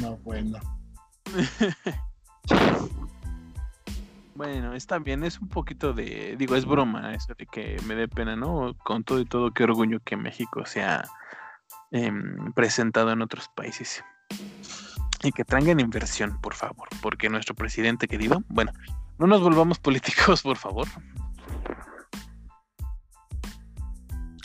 [0.00, 0.58] No, bueno.
[4.34, 8.06] Bueno, está bien, es un poquito de, digo, es broma eso de que me dé
[8.06, 8.72] pena, ¿no?
[8.84, 11.04] Con todo y todo, qué orgullo que México sea
[11.90, 14.04] em, presentado en otros países.
[15.24, 18.70] Y que traigan inversión, por favor, porque nuestro presidente querido, bueno,
[19.18, 20.86] no nos volvamos políticos, por favor.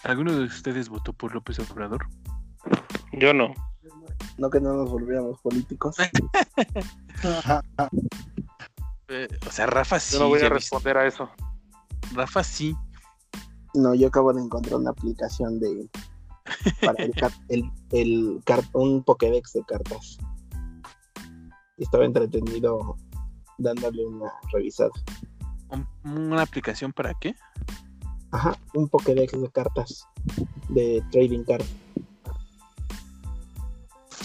[0.03, 2.07] ¿Alguno de ustedes votó por López Obrador?
[3.13, 3.53] Yo no.
[4.37, 5.95] No que no nos volviéramos políticos.
[9.09, 10.13] Eh, o sea, Rafa sí.
[10.13, 11.29] Yo no voy a responder a eso.
[12.13, 12.75] Rafa sí.
[13.73, 15.89] No, yo acabo de encontrar una aplicación de
[16.81, 17.03] para
[17.49, 18.41] el,
[18.73, 20.17] un Pokédex de cartas.
[21.77, 22.95] Y estaba entretenido
[23.57, 24.91] dándole una revisada.
[25.69, 27.35] Un- ¿Una aplicación para qué?
[28.31, 30.07] Ajá, un Pokédex de cartas
[30.69, 31.65] de trading card.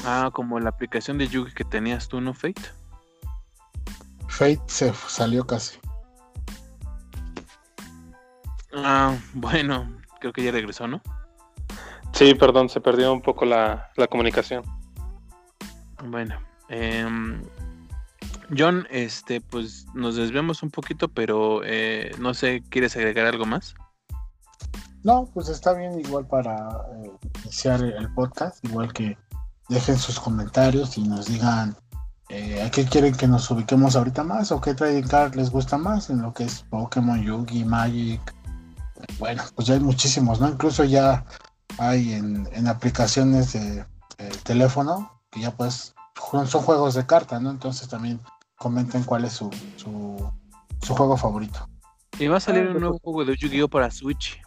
[0.05, 2.62] Ah, como la aplicación de Yugi que tenías tú, ¿no, Fate?
[4.29, 5.79] Fate se salió casi.
[8.75, 11.01] Ah, bueno, creo que ya regresó, ¿no?
[12.12, 14.62] Sí, perdón, se perdió un poco la, la comunicación.
[16.05, 16.38] Bueno,
[16.69, 17.43] em,
[18.57, 23.75] John, este, pues nos desviamos un poquito, pero eh, no sé, ¿quieres agregar algo más?
[25.05, 26.69] No, pues está bien igual para
[27.05, 27.11] eh,
[27.43, 29.17] iniciar el podcast, igual que
[29.69, 31.77] dejen sus comentarios y nos digan
[32.31, 35.77] eh, a qué quieren que nos ubiquemos ahorita más o qué trading card les gusta
[35.79, 38.35] más en lo que es Pokémon, Yugi, Magic.
[39.19, 40.49] Bueno, pues ya hay muchísimos, ¿no?
[40.49, 41.25] Incluso ya
[41.79, 43.85] hay en, en aplicaciones de,
[44.17, 45.95] de teléfono que ya pues
[46.47, 47.51] son juegos de carta, ¿no?
[47.51, 48.21] Entonces también
[48.59, 50.31] comenten cuál es su, su,
[50.83, 51.66] su juego favorito.
[52.18, 54.40] Y va a salir Ah, un nuevo juego de Yu-Gi-Oh para Switch.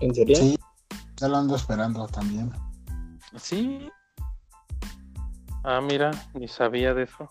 [0.00, 0.36] ¿En serio?
[0.36, 0.58] Sí,
[1.16, 2.50] ya lo ando esperando también.
[3.36, 3.90] Sí,
[5.64, 7.26] Ah, mira, ni sabía de eso.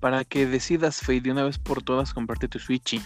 [0.00, 3.00] para que decidas, Fate, de una vez por todas, comparte tu Switch.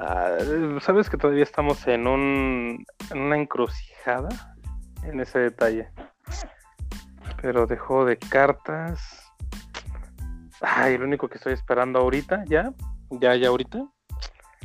[0.00, 0.36] Ah,
[0.80, 4.28] Sabes que todavía estamos en un en una encrucijada
[5.02, 5.90] en ese detalle.
[7.40, 9.00] Pero de juego de cartas.
[10.60, 12.72] Ay, el único que estoy esperando ahorita, ya,
[13.10, 13.86] ya, ya ahorita.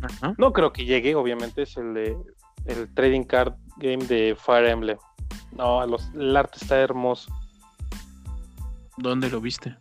[0.02, 0.34] Ajá.
[0.38, 2.18] No creo que llegue, obviamente, es el de
[2.66, 4.98] el trading card game de Fire Emblem.
[5.52, 7.32] No, los, el arte está hermoso.
[8.98, 9.76] ¿Dónde lo viste?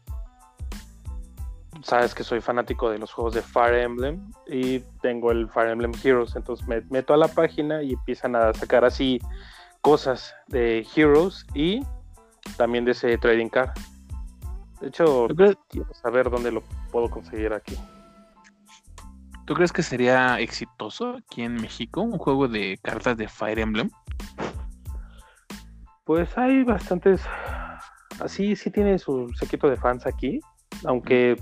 [1.82, 5.92] Sabes que soy fanático de los juegos de Fire Emblem y tengo el Fire Emblem
[6.02, 9.20] Heroes, entonces me meto a la página y empiezan a sacar así
[9.80, 11.82] cosas de Heroes y
[12.56, 13.70] también de ese trading card.
[14.80, 17.76] De hecho, ¿Tú crees, quiero saber dónde lo puedo conseguir aquí.
[19.46, 23.90] tú crees que sería exitoso aquí en México un juego de cartas de Fire Emblem?
[26.04, 27.22] Pues hay bastantes.
[28.20, 30.40] Así sí tiene su sequito de fans aquí.
[30.84, 31.36] Aunque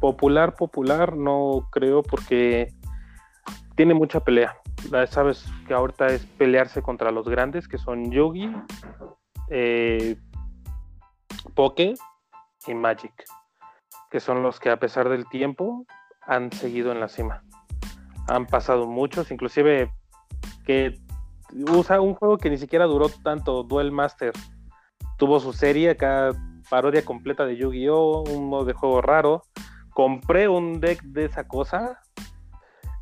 [0.00, 2.72] popular, popular, no creo porque
[3.76, 4.56] tiene mucha pelea.
[5.08, 8.50] Sabes que ahorita es pelearse contra los grandes, que son Yugi,
[9.50, 10.16] eh,
[11.54, 11.94] Poke
[12.66, 13.24] y Magic.
[14.10, 15.86] Que son los que a pesar del tiempo
[16.22, 17.42] han seguido en la cima.
[18.28, 19.90] Han pasado muchos, inclusive
[20.64, 20.98] que
[21.70, 24.32] usa un juego que ni siquiera duró tanto, Duel Master.
[25.18, 26.32] Tuvo su serie acá,
[26.68, 29.42] parodia completa de Yu-Gi-Oh!, un modo de juego raro.
[29.90, 31.98] Compré un deck de esa cosa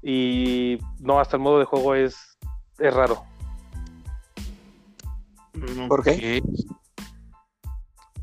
[0.00, 2.38] Y no, hasta el modo de juego es,
[2.78, 3.24] es raro.
[5.88, 6.42] ¿Por qué?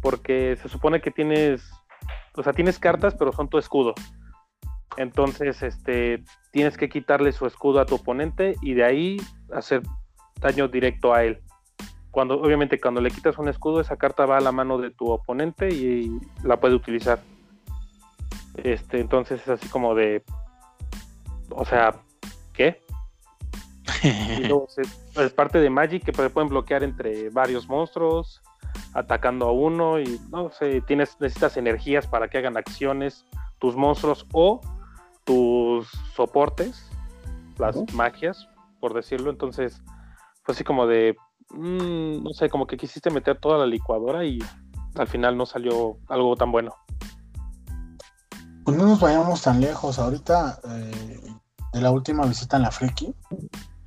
[0.01, 1.69] Porque se supone que tienes,
[2.35, 3.93] o sea, tienes cartas, pero son tu escudo.
[4.97, 9.21] Entonces, este, tienes que quitarle su escudo a tu oponente y de ahí
[9.53, 9.83] hacer
[10.39, 11.41] daño directo a él.
[12.09, 15.09] Cuando, obviamente, cuando le quitas un escudo, esa carta va a la mano de tu
[15.09, 17.21] oponente y la puede utilizar.
[18.57, 20.23] Este, entonces es así como de,
[21.51, 21.95] o sea,
[22.53, 22.81] ¿qué?
[24.03, 24.81] Y luego se-
[25.15, 28.41] es parte de Magic que pueden bloquear entre varios monstruos,
[28.93, 33.25] atacando a uno y no sé, tienes, necesitas energías para que hagan acciones
[33.59, 34.61] tus monstruos o
[35.23, 36.89] tus soportes,
[37.57, 38.47] las magias,
[38.79, 39.29] por decirlo.
[39.29, 39.81] Entonces,
[40.43, 41.15] fue así como de,
[41.51, 44.39] mm, no sé, como que quisiste meter toda la licuadora y
[44.95, 46.75] al final no salió algo tan bueno.
[48.63, 49.99] Pues no nos vayamos tan lejos.
[49.99, 51.31] Ahorita, eh,
[51.73, 53.13] de la última visita en la Friki,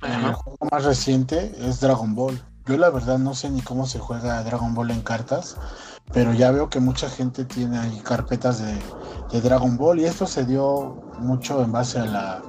[0.01, 2.41] El juego más reciente es Dragon Ball.
[2.67, 5.55] Yo la verdad no sé ni cómo se juega Dragon Ball en cartas,
[6.13, 8.75] pero ya veo que mucha gente tiene ahí carpetas de,
[9.31, 12.41] de Dragon Ball y esto se dio mucho en base a la,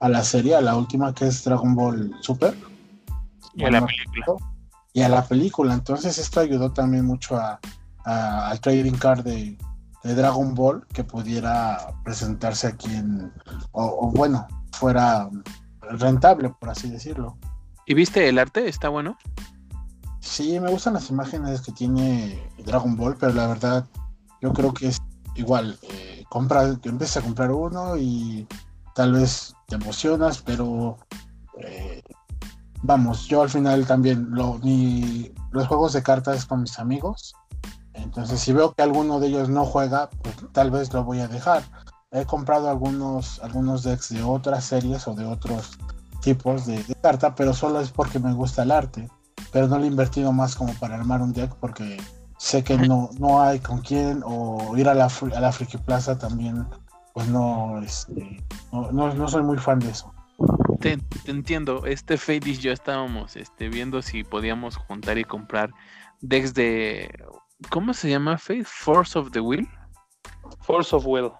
[0.00, 2.56] a la serie, a la última que es Dragon Ball Super.
[3.54, 4.36] Y a la película.
[4.92, 5.74] y a la película.
[5.74, 7.58] Entonces esto ayudó también mucho a,
[8.04, 9.58] a- al trading card de,
[10.04, 13.32] de Dragon Ball que pudiera presentarse aquí en,
[13.72, 15.28] o, o bueno, fuera
[15.90, 17.36] rentable, por así decirlo.
[17.86, 18.68] ¿Y viste el arte?
[18.68, 19.16] ¿Está bueno?
[20.20, 23.86] Sí, me gustan las imágenes que tiene Dragon Ball, pero la verdad
[24.40, 24.98] yo creo que es
[25.34, 25.78] igual.
[25.82, 28.46] Eh, compra, empiezas a comprar uno y
[28.94, 30.96] tal vez te emocionas, pero
[31.60, 32.02] eh,
[32.82, 37.34] vamos, yo al final también lo, mi- los juegos de cartas con mis amigos.
[37.92, 41.28] Entonces, si veo que alguno de ellos no juega, pues tal vez lo voy a
[41.28, 41.62] dejar.
[42.14, 45.78] He comprado algunos, algunos decks de otras series o de otros
[46.22, 49.08] tipos de, de carta, pero solo es porque me gusta el arte
[49.54, 51.96] pero no le he invertido más como para armar un deck porque
[52.38, 56.18] sé que no, no hay con quién o ir a la, a la Friki Plaza
[56.18, 56.66] también,
[57.12, 58.42] pues no, este,
[58.72, 60.12] no, no, no soy muy fan de eso.
[60.80, 61.86] Te, te entiendo.
[61.86, 65.70] Este Fade y yo estábamos este, viendo si podíamos juntar y comprar
[66.20, 67.08] decks de.
[67.70, 68.64] ¿Cómo se llama Fade?
[68.64, 69.68] Force of the Will.
[70.62, 71.30] Force of Will.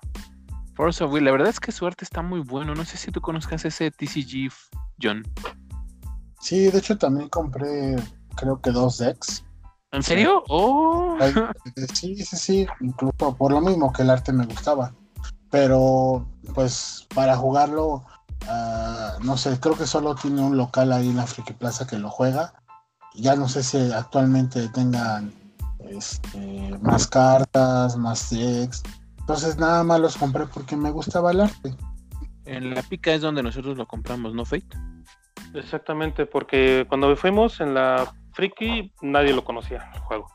[0.75, 1.25] Force of Will.
[1.25, 2.75] La verdad es que su arte está muy bueno.
[2.75, 4.53] No sé si tú conozcas ese TCG,
[5.01, 5.23] John.
[6.41, 7.97] Sí, de hecho también compré
[8.35, 9.45] creo que dos decks.
[9.93, 10.45] ¿En serio?
[10.49, 11.17] ¡Oh!
[11.95, 14.93] Sí, sí, sí, incluso por lo mismo que el arte me gustaba.
[15.51, 18.05] Pero pues para jugarlo,
[18.49, 21.99] ah, no sé, creo que solo tiene un local ahí en la Friki Plaza que
[21.99, 22.55] lo juega.
[23.15, 25.33] Ya no sé si actualmente tengan
[25.89, 28.83] este, más cartas, más decks.
[29.25, 31.75] Entonces nada más los compré porque me gustaba el arte.
[32.45, 34.77] En la pica es donde nosotros lo compramos, ¿no, Fate?
[35.55, 40.27] Exactamente, porque cuando fuimos en la Friki nadie lo conocía el juego.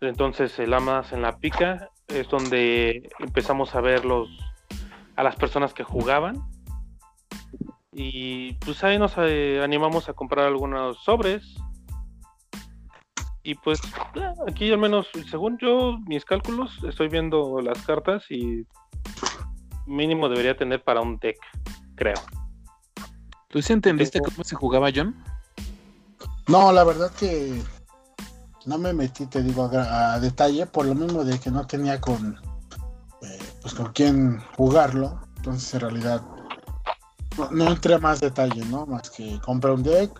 [0.00, 4.28] Entonces el Amas en la pica es donde empezamos a ver los
[5.16, 6.40] a las personas que jugaban
[7.92, 11.56] y pues ahí nos eh, animamos a comprar algunos sobres
[13.44, 13.78] y pues
[14.48, 18.66] aquí al menos según yo mis cálculos estoy viendo las cartas y
[19.86, 21.36] mínimo debería tener para un deck
[21.94, 22.16] creo
[23.48, 25.14] ¿Tú sí entendiste Tengo- cómo se jugaba, John?
[26.48, 27.62] No, la verdad que
[28.66, 31.64] no me metí, te digo, a, gra- a detalle, por lo mismo de que no
[31.64, 32.36] tenía con,
[33.22, 35.20] eh, pues con quién jugarlo.
[35.36, 36.20] Entonces, en realidad,
[37.38, 38.86] no, no entré a más detalle, ¿no?
[38.86, 40.10] Más que compré un deck,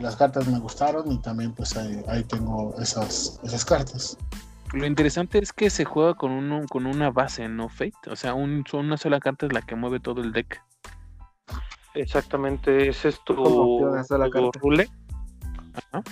[0.00, 4.16] las cartas me gustaron y también, pues ahí, ahí tengo esas, esas cartas.
[4.72, 7.92] Lo interesante es que se juega con, uno, con una base, ¿no, Fate?
[8.10, 10.62] O sea, un- una sola carta es la que mueve todo el deck.
[11.94, 14.88] Exactamente, ese es tu, tu rule.
[15.74, 16.02] Ajá.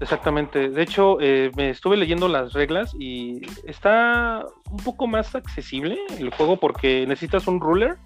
[0.00, 0.68] Exactamente.
[0.68, 6.30] De hecho, eh, me estuve leyendo las reglas y está un poco más accesible el
[6.34, 7.96] juego porque necesitas un ruler,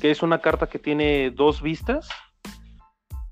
[0.00, 2.08] que es una carta que tiene dos vistas.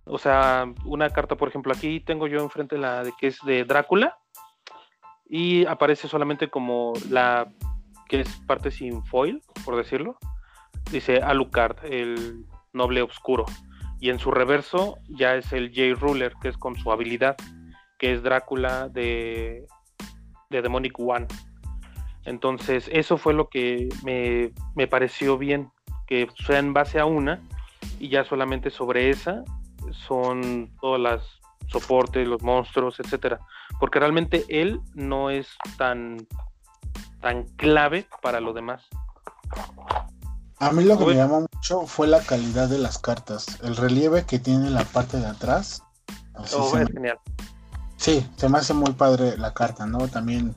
[0.07, 3.65] O sea, una carta, por ejemplo, aquí tengo yo enfrente la de que es de
[3.65, 4.19] Drácula
[5.27, 7.51] y aparece solamente como la
[8.09, 10.19] que es parte sin foil, por decirlo.
[10.91, 12.45] Dice Alucard, el
[12.75, 13.47] noble oscuro.
[13.99, 17.37] Y en su reverso ya es el J Ruler, que es con su habilidad,
[17.99, 19.67] que es Drácula de,
[20.51, 21.27] de Demonic One.
[22.27, 25.71] Entonces, eso fue lo que me, me pareció bien,
[26.07, 27.41] que sea en base a una,
[27.99, 29.45] y ya solamente sobre esa
[29.93, 31.23] son todas las
[31.69, 33.39] soportes, los monstruos, etcétera.
[33.81, 36.27] Porque realmente él no es tan,
[37.21, 38.83] tan clave para lo demás.
[40.59, 44.25] A mí lo que me llamó mucho fue la calidad de las cartas, el relieve
[44.25, 45.83] que tiene en la parte de atrás.
[46.37, 47.19] Oh, es me- genial.
[47.97, 50.09] Sí, se me hace muy padre la carta, ¿no?
[50.09, 50.55] También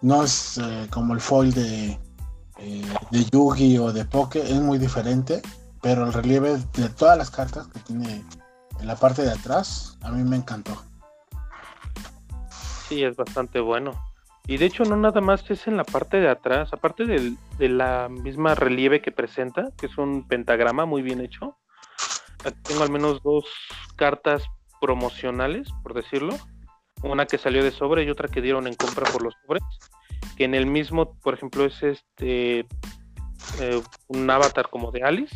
[0.00, 1.98] no es eh, como el foil de,
[2.58, 5.42] eh, de Yugi o de Poke, es muy diferente,
[5.82, 8.24] pero el relieve de todas las cartas que tiene
[8.80, 10.76] en la parte de atrás, a mí me encantó.
[12.88, 13.92] Sí, es bastante bueno.
[14.46, 17.68] Y de hecho no nada más es en la parte de atrás, aparte del- de
[17.68, 21.56] la misma relieve que presenta, que es un pentagrama muy bien hecho.
[22.44, 23.44] Aquí tengo al menos dos
[23.96, 24.44] cartas
[24.80, 26.36] promocionales, por decirlo.
[27.02, 29.64] Una que salió de sobre y otra que dieron en compra por los sobres.
[30.36, 32.60] Que en el mismo, por ejemplo, es este
[33.60, 35.34] eh, un avatar como de Alice.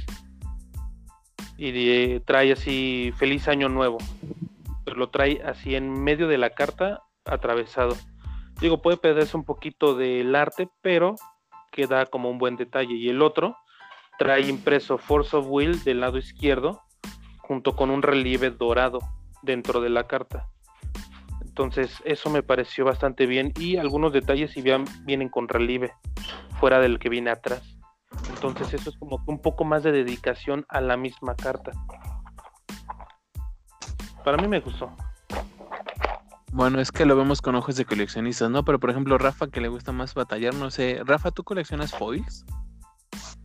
[1.61, 3.99] Y de- trae así feliz año nuevo.
[4.83, 7.99] Pero lo trae así en medio de la carta atravesado.
[8.63, 11.17] Digo, puede perderse un poquito del arte, pero
[11.71, 12.95] queda como un buen detalle.
[12.95, 13.59] Y el otro
[14.19, 16.81] trae impreso Force of Will del lado izquierdo,
[17.37, 19.01] junto con un relieve dorado
[19.43, 20.49] dentro de la carta.
[21.43, 23.53] Entonces, eso me pareció bastante bien.
[23.59, 25.93] Y algunos detalles si bien vienen con relieve,
[26.59, 27.77] fuera del que viene atrás.
[28.29, 31.73] Entonces, eso es como que un poco más de dedicación a la misma carta.
[34.25, 34.91] Para mí me gustó.
[36.53, 38.65] Bueno, es que lo vemos con ojos de coleccionistas, ¿no?
[38.65, 41.01] Pero por ejemplo, Rafa, que le gusta más batallar, no sé.
[41.05, 42.45] Rafa, ¿tú coleccionas foils?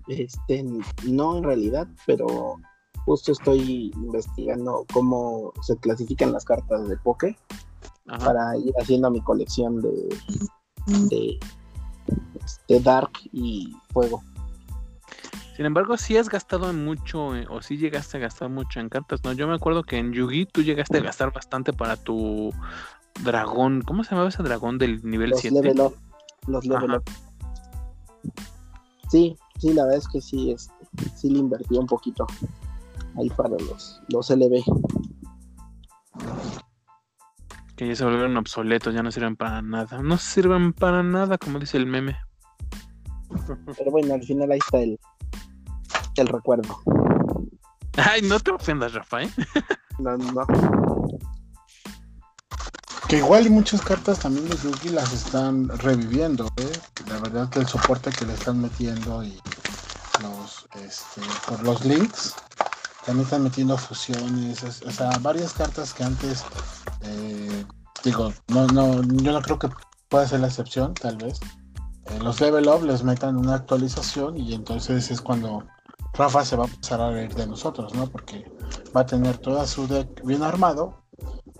[0.07, 0.65] Este,
[1.07, 2.57] no en realidad, pero
[3.05, 7.37] justo estoy investigando cómo se clasifican las cartas de Poké
[8.07, 8.25] Ajá.
[8.25, 10.09] para ir haciendo mi colección de,
[11.09, 11.39] de,
[12.43, 14.23] este, Dark y Fuego.
[15.55, 18.89] Sin embargo, sí has gastado en mucho, eh, o sí llegaste a gastar mucho en
[18.89, 19.31] cartas, ¿no?
[19.31, 22.51] Yo me acuerdo que en Yugi tú llegaste a gastar bastante para tu
[23.23, 23.81] dragón.
[23.81, 25.55] ¿Cómo se llamaba ese dragón del nivel Los 7?
[25.55, 25.95] level up.
[26.47, 26.97] Los level Ajá.
[26.97, 27.03] up.
[29.09, 30.73] Sí, sí, la verdad es que sí, este,
[31.15, 32.27] sí le invertí un poquito
[33.17, 34.61] ahí para los, los LB.
[37.77, 40.01] Que ya se volvieron obsoletos, ya no sirven para nada.
[40.01, 42.17] No sirven para nada, como dice el meme.
[43.77, 44.99] Pero bueno, al final ahí está el,
[46.21, 46.79] el recuerdo.
[47.97, 49.31] Ay, no te ofendas, Rafa, ¿eh?
[49.99, 50.45] No, no.
[53.07, 56.71] Que igual y muchas cartas también de Yugi las están reviviendo, ¿eh?
[57.07, 59.39] La verdad que el soporte que le están metiendo y
[60.21, 62.33] los, este, por los links,
[63.05, 66.43] también están metiendo fusiones, es- o sea, varias cartas que antes,
[67.01, 67.65] eh,
[68.03, 69.69] digo, no, no, yo no creo que
[70.09, 71.39] pueda ser la excepción, tal vez.
[72.07, 75.63] Eh, los level up les metan una actualización y entonces es cuando
[76.13, 78.07] Rafa se va a empezar a reír de nosotros, ¿no?
[78.07, 78.49] Porque
[78.95, 81.03] va a tener toda su deck bien armado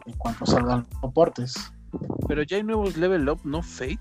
[0.06, 1.54] y cuando salgan los soportes.
[2.28, 3.62] Pero ya hay nuevos level up, ¿no?
[3.62, 4.00] Fate.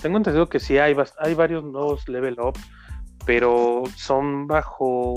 [0.00, 2.58] Tengo entendido que sí hay, hay varios nuevos level up,
[3.24, 5.14] pero son bajo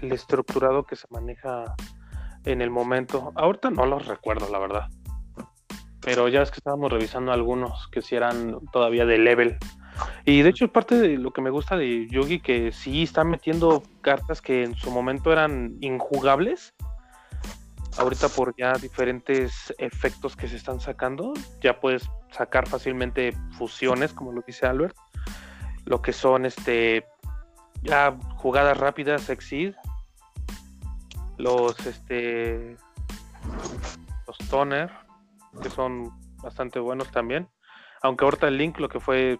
[0.00, 1.74] el estructurado que se maneja
[2.44, 3.32] en el momento.
[3.34, 4.88] Ahorita no los recuerdo, la verdad.
[6.00, 9.58] Pero ya es que estábamos revisando algunos que sí eran todavía de level.
[10.24, 13.82] Y de hecho, parte de lo que me gusta de Yugi, que sí está metiendo
[14.00, 16.74] cartas que en su momento eran injugables.
[17.98, 24.32] Ahorita por ya diferentes efectos que se están sacando, ya puedes sacar fácilmente fusiones, como
[24.32, 24.96] lo dice Albert.
[25.84, 27.06] Lo que son este
[27.82, 29.74] ya jugadas rápidas, Exceed.
[31.36, 32.76] Los este
[34.26, 34.90] los toner,
[35.62, 36.10] que son
[36.42, 37.48] bastante buenos también.
[38.02, 39.38] Aunque ahorita el Link lo que fue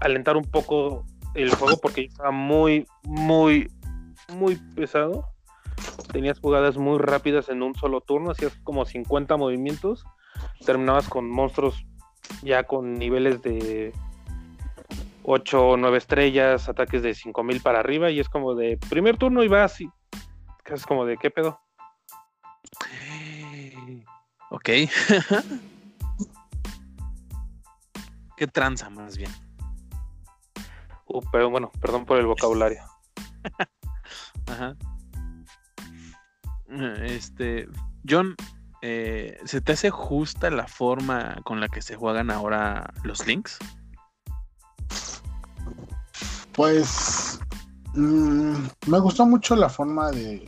[0.00, 3.70] alentar un poco el juego porque estaba muy, muy,
[4.34, 5.26] muy pesado.
[6.12, 10.04] Tenías jugadas muy rápidas en un solo turno, hacías como 50 movimientos,
[10.64, 11.84] terminabas con monstruos
[12.42, 13.92] ya con niveles de
[15.24, 19.42] 8 o 9 estrellas, ataques de 5000 para arriba, y es como de primer turno
[19.42, 19.88] y vas y
[20.64, 21.60] es como de qué pedo.
[24.50, 24.64] Ok.
[28.36, 29.30] ¿Qué tranza más bien?
[31.08, 32.82] Uh, pero bueno, perdón por el vocabulario.
[34.46, 34.76] Ajá.
[37.02, 37.66] Este,
[38.08, 38.34] John,
[38.82, 43.58] eh, ¿se te hace justa la forma con la que se juegan ahora los links?
[46.52, 47.38] Pues
[47.94, 48.54] mm,
[48.86, 50.44] me gustó mucho la forma de,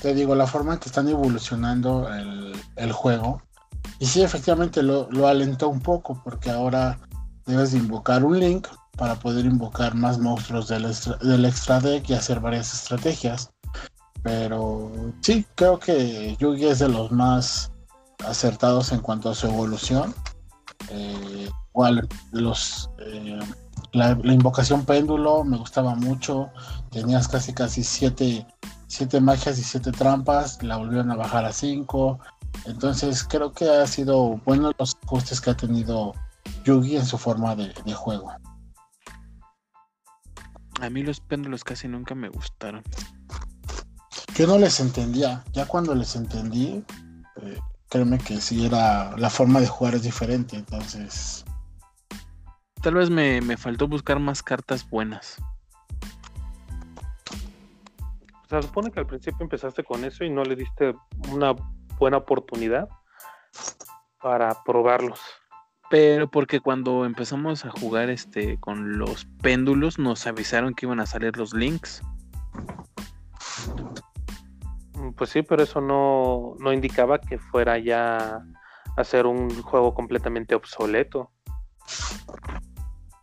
[0.00, 3.42] te digo, la forma en que están evolucionando el, el juego.
[3.98, 7.00] Y sí, efectivamente lo, lo alentó un poco, porque ahora
[7.46, 8.68] debes de invocar un link
[8.98, 13.50] para poder invocar más monstruos del extra, del extra deck y hacer varias estrategias.
[14.22, 14.90] Pero
[15.20, 17.70] sí, creo que Yugi es de los más
[18.26, 20.14] acertados en cuanto a su evolución.
[20.90, 23.38] Eh, igual los eh,
[23.92, 26.50] La, invocación péndulo me gustaba mucho.
[26.90, 28.44] Tenías casi casi siete,
[28.88, 30.60] siete magias y siete trampas.
[30.62, 32.18] La volvieron a bajar a cinco.
[32.66, 36.14] Entonces creo que ha sido bueno los ajustes que ha tenido
[36.64, 38.32] Yugi en su forma de juego.
[40.80, 42.82] A mí los péndulos casi nunca me gustaron.
[44.34, 45.44] Yo no les entendía.
[45.52, 46.84] Ya cuando les entendí,
[47.42, 47.58] eh,
[47.88, 50.56] créeme que sí era la forma de jugar es diferente.
[50.56, 51.44] Entonces,
[52.82, 55.36] Tal vez me, me faltó buscar más cartas buenas.
[58.44, 60.94] O sea, supone que al principio empezaste con eso y no le diste
[61.32, 61.54] una
[61.98, 62.88] buena oportunidad
[64.22, 65.20] para probarlos.
[65.90, 71.06] Pero porque cuando empezamos a jugar este con los péndulos nos avisaron que iban a
[71.06, 72.02] salir los links.
[74.94, 78.42] Mm, Pues sí, pero eso no, no indicaba que fuera ya
[78.96, 81.30] a ser un juego completamente obsoleto.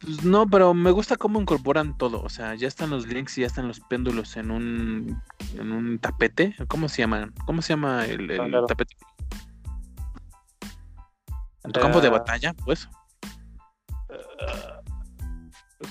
[0.02, 2.22] Pues no, pero me gusta cómo incorporan todo.
[2.22, 5.22] O sea, ya están los links y ya están los péndulos en un
[5.58, 6.56] en un tapete.
[6.68, 7.34] ¿Cómo se llaman?
[7.46, 8.28] ¿Cómo se llama el,
[8.68, 8.96] tapete?
[11.66, 12.88] En tu campo de Eh, batalla, pues.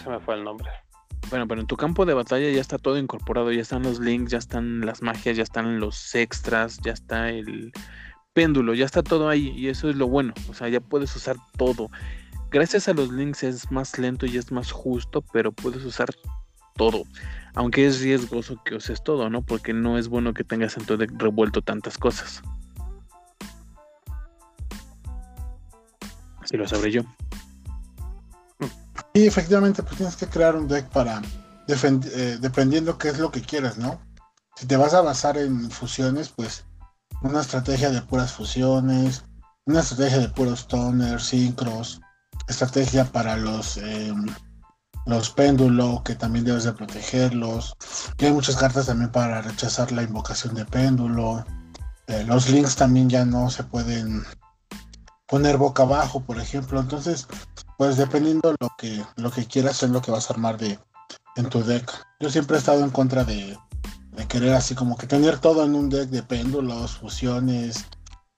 [0.03, 0.71] Se me fue el nombre.
[1.31, 4.31] Bueno, pero en tu campo de batalla ya está todo incorporado, ya están los links,
[4.31, 7.73] ya están las magias, ya están los extras, ya está el
[8.35, 11.37] péndulo, ya está todo ahí y eso es lo bueno, o sea, ya puedes usar
[11.57, 11.89] todo.
[12.51, 16.11] Gracias a los links es más lento y es más justo, pero puedes usar
[16.77, 17.05] todo.
[17.55, 19.43] Aunque es riesgoso que uses todo, ¿no?
[19.43, 22.43] Porque no es bueno que tengas en tu deck revuelto tantas cosas.
[26.55, 27.03] Así lo sabré yo.
[29.13, 31.21] Y efectivamente, pues tienes que crear un deck para
[31.67, 34.01] eh, dependiendo qué es lo que quieras, ¿no?
[34.55, 36.65] Si te vas a basar en fusiones, pues
[37.23, 39.25] una estrategia de puras fusiones,
[39.65, 42.01] una estrategia de puros toners, sincros,
[42.47, 44.15] estrategia para los eh,
[45.07, 47.75] los péndulos, que también debes de protegerlos.
[48.17, 51.45] Y hay muchas cartas también para rechazar la invocación de péndulo.
[52.07, 54.25] Eh, los links también ya no se pueden
[55.27, 56.81] poner boca abajo, por ejemplo.
[56.81, 57.27] Entonces,
[57.79, 60.79] pues dependiendo lo que lo que quieras es lo que vas a armar de
[61.37, 61.91] en tu deck.
[62.21, 63.57] Yo siempre he estado en contra de,
[64.13, 67.85] de querer así como que tener todo en un deck de péndulos, fusiones,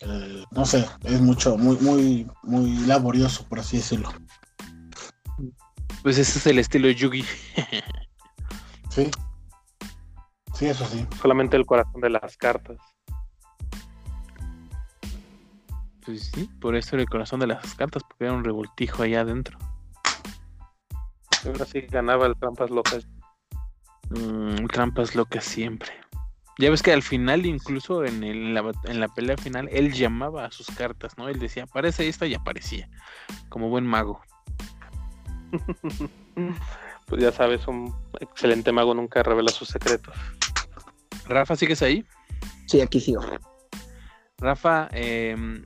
[0.01, 4.11] eh, no sé, es mucho, muy, muy, muy laborioso por así decirlo.
[6.03, 7.24] Pues ese es el estilo Yugi.
[8.91, 9.11] Sí,
[10.55, 11.07] sí, eso sí.
[11.20, 12.78] Solamente el corazón de las cartas.
[16.07, 19.20] Pues sí, por eso era el corazón de las cartas, porque era un revoltijo allá
[19.22, 19.59] adentro.
[21.44, 23.07] Ahora sí ganaba el trampas locas.
[24.11, 25.90] Mm, trampas locas siempre.
[26.59, 29.92] Ya ves que al final, incluso en, el- en la, en la pelea final, él
[29.92, 31.28] llamaba a sus cartas, ¿no?
[31.28, 32.88] Él decía, aparece esta y aparecía.
[33.48, 34.20] Como buen mago.
[37.07, 40.12] Pues ya sabes, un excelente mago nunca revela sus secretos.
[41.28, 42.04] Rafa, ¿sigues ahí?
[42.66, 43.22] Sí, aquí sigo.
[44.38, 45.64] Rafa, em,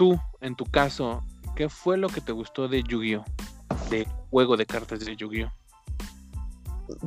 [0.00, 1.22] tú, en tu caso,
[1.54, 3.22] ¿qué fue lo que te gustó de Yu-Gi-Oh?
[3.90, 5.50] De juego de cartas de Yu-Gi-Oh.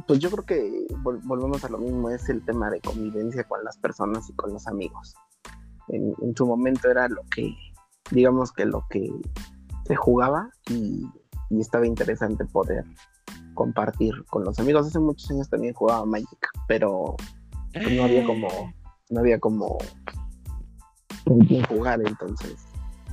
[0.06, 3.64] Pues yo creo que vol- volvemos a lo mismo, es el tema de convivencia con
[3.64, 5.16] las personas y con los amigos.
[5.88, 7.56] En, en su momento era lo que,
[8.12, 9.12] digamos que lo que
[9.88, 11.04] se jugaba y,
[11.60, 12.86] estaba interesante poder
[13.56, 14.86] compartir con los amigos.
[14.86, 17.16] Hace muchos años también jugaba Magic, pero
[17.74, 18.48] pues, no había como,
[19.10, 19.80] no había como
[21.70, 22.56] jugar, entonces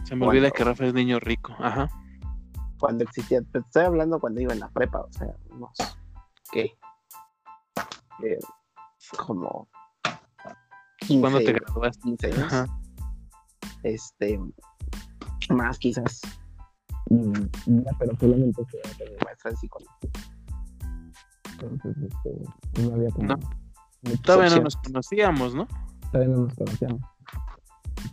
[0.05, 1.55] Se me olvida que Rafa es niño rico.
[1.59, 1.89] Ajá.
[2.79, 5.85] cuando existía, te estoy hablando cuando iba en la prepa, o sea, no sé,
[6.53, 6.79] ¿qué?
[8.25, 8.39] Eh,
[9.17, 9.69] como
[10.99, 12.01] 15, ¿Cuándo te graduaste?
[12.03, 12.67] 15 años, Ajá.
[13.83, 14.41] este,
[15.51, 16.21] más quizás,
[17.11, 17.33] Mm,
[17.99, 20.11] pero solamente mi maestra de psicología.
[21.61, 23.39] Entonces, este, no había como No.
[24.23, 25.67] Todavía no nos conocíamos, ¿no?
[26.13, 27.01] todavía no nos conocíamos.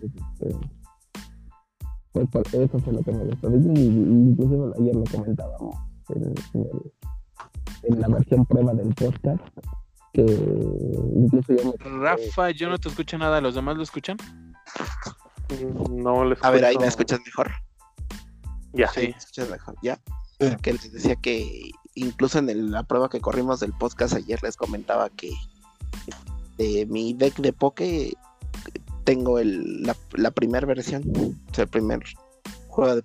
[0.01, 0.57] Entonces, este,
[2.21, 3.49] eso fue lo que me gustó.
[3.49, 5.75] Incluso ayer lo comentábamos
[6.09, 6.93] en, en el-
[7.83, 9.41] en la versión prueba del podcast,
[10.13, 10.23] que
[11.15, 11.99] incluso yo me...
[11.99, 13.39] Rafa, yo no te escucho nada.
[13.39, 14.17] ¿Los demás lo escuchan?
[15.49, 17.51] Mm, No les A ver, ahí me escuchas mejor.
[18.73, 18.87] Ya.
[18.89, 19.01] Sí.
[19.01, 19.99] Sí, me escuchas mejor, ¿ya?
[20.39, 20.47] Sí.
[20.61, 24.57] Que les decía que incluso en el- la prueba que corrimos del podcast ayer les
[24.57, 25.31] comentaba que
[26.57, 28.13] de mi deck de Poke
[29.07, 31.01] tengo el, la, la primera versión,
[31.49, 32.03] o sea, el primer
[32.67, 33.01] juego de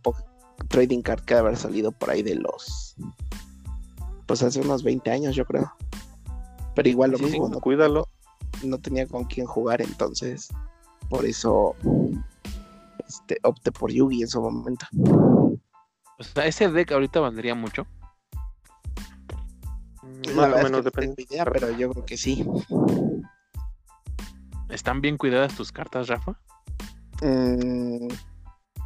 [0.66, 2.96] Trading Card que debe haber salido por ahí de los
[4.26, 5.72] pues hace unos 20 años yo creo.
[6.74, 8.08] Pero igual lo Sí, sí, mismo, no, Cuídalo.
[8.64, 10.48] no tenía con quién jugar, entonces
[11.08, 11.76] por eso
[13.06, 14.86] este, opté por Yugi en su momento.
[16.18, 17.86] O sea, ese deck ahorita valdría mucho.
[20.34, 21.14] Más o verdad es que menos no depende.
[21.14, 22.44] tengo idea, pero yo creo que sí.
[24.72, 26.32] ¿Están bien cuidadas tus cartas, Rafa?
[27.20, 28.08] Mm,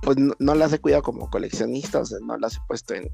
[0.02, 3.08] pues no, no las he cuidado como coleccionista, o sea, no las he puesto en,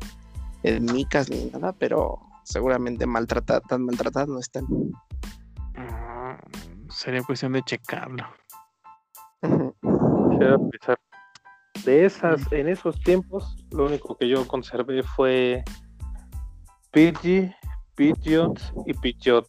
[0.63, 4.65] en micas ni nada, pero seguramente maltratadas, tan maltratadas no están.
[4.65, 4.93] Mm,
[6.89, 8.25] sería cuestión de checarlo.
[9.41, 10.99] Pensar.
[11.85, 15.65] De esas, en esos tiempos, lo único que yo conservé fue
[16.91, 17.55] Pidgey,
[17.97, 19.49] Pidgeot y Pidgeot.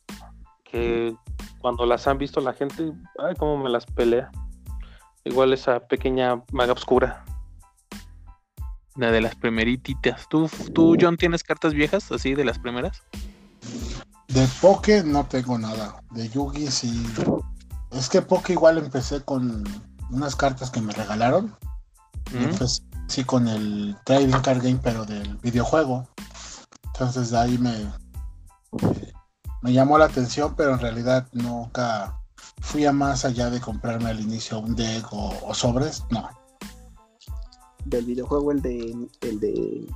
[0.74, 1.16] Que
[1.60, 4.32] cuando las han visto la gente, ay, cómo me las pelea.
[5.24, 7.24] Igual esa pequeña maga oscura.
[8.96, 10.28] La de las primerititas.
[10.30, 13.04] ¿Tú, tú, John, tienes cartas viejas así de las primeras?
[14.30, 16.02] De Poke no tengo nada.
[16.10, 17.06] De Yugi sí.
[17.92, 19.64] Es que Poke igual empecé con
[20.10, 21.56] unas cartas que me regalaron.
[22.34, 22.44] Y ¿Mm?
[22.46, 26.08] empecé sí con el Trading Card Game, pero del videojuego.
[26.88, 27.74] Entonces de ahí me,
[29.64, 32.20] me llamó la atención, pero en realidad nunca
[32.62, 36.04] fui a más allá de comprarme al inicio un deck o, o sobres.
[36.12, 36.30] No.
[37.86, 39.88] Del videojuego, el de, el de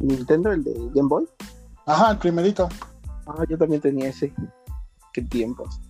[0.00, 1.28] Nintendo, el de Game Boy.
[1.86, 2.68] Ajá, el primerito.
[3.26, 4.32] Ah, yo también tenía ese.
[5.12, 5.80] Qué tiempos.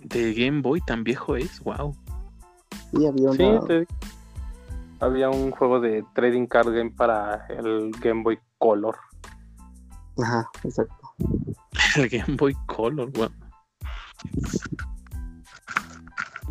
[0.00, 1.94] De Game Boy tan viejo es, wow.
[2.92, 3.60] Sí, había Sí, una.
[3.66, 3.86] te-
[5.00, 8.96] había un juego de Trading Card Game para el Game Boy Color.
[10.18, 11.14] Ajá, exacto.
[11.96, 13.30] El Game Boy Color, wow.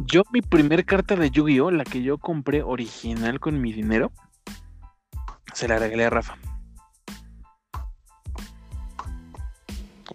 [0.05, 4.11] Yo, mi primer carta de Yu-Gi-Oh, la que yo compré original con mi dinero,
[5.53, 6.37] se la regalé a Rafa.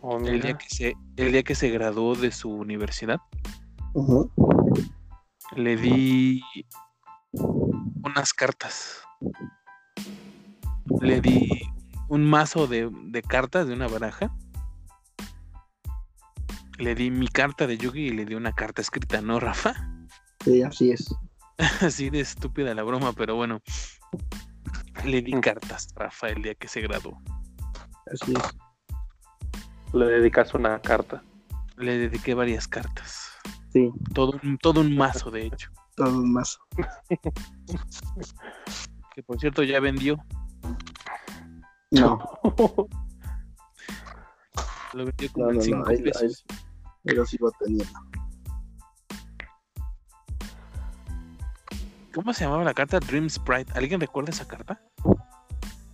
[0.00, 0.58] Oh, El día mira.
[0.58, 3.20] que se, el día que se graduó de su universidad,
[5.54, 6.42] le di
[7.32, 9.02] unas cartas.
[11.00, 11.62] Le di
[12.12, 14.30] un mazo de, de cartas de una baraja.
[16.78, 19.72] Le di mi carta de Yugi y le di una carta escrita, ¿no, Rafa?
[20.44, 21.14] Sí, así es.
[21.80, 23.60] Así de estúpida la broma, pero bueno.
[25.04, 27.18] Le di cartas, Rafa, el día que se graduó.
[28.12, 29.94] Así es.
[29.94, 31.22] Le dedicas una carta.
[31.76, 33.30] Le dediqué varias cartas.
[33.72, 35.70] Sí, Todo, un- todo un mazo, de hecho.
[35.96, 36.58] todo un mazo.
[39.14, 40.16] Que por cierto ya vendió.
[41.92, 42.18] No,
[44.94, 45.86] Lo vendió como no, en no, 5 no.
[45.86, 46.44] Ahí, pesos.
[47.06, 47.84] ahí lo sigo teniendo.
[52.14, 52.98] ¿Cómo se llamaba la carta?
[53.00, 53.72] Dream Sprite.
[53.74, 54.80] ¿Alguien recuerda esa carta?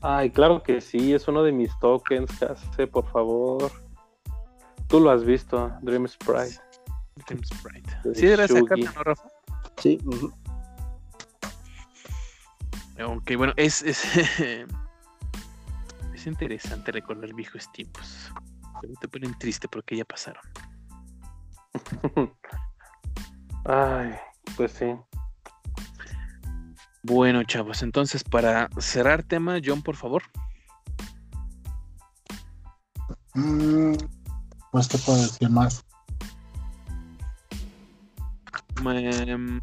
[0.00, 3.70] Ay, claro que sí, es uno de mis tokens, Case, por favor.
[4.88, 6.60] Tú lo has visto, Dream Sprite.
[7.26, 7.90] Dream Sprite.
[8.04, 9.28] De Sí, era esa carta, ¿no, Rafa?
[9.78, 10.32] Sí, ujú.
[13.04, 14.66] Ok, bueno, es, es, es
[16.28, 18.32] interesante recordar viejos tiempos.
[18.80, 20.42] Pero te ponen triste porque ya pasaron.
[23.64, 24.14] Ay,
[24.56, 24.94] pues sí.
[27.02, 30.22] Bueno, chavos, entonces para cerrar tema, John, por favor.
[33.34, 33.94] Mm,
[34.72, 35.84] pues, ¿qué puedo decir más?
[38.84, 39.60] Em,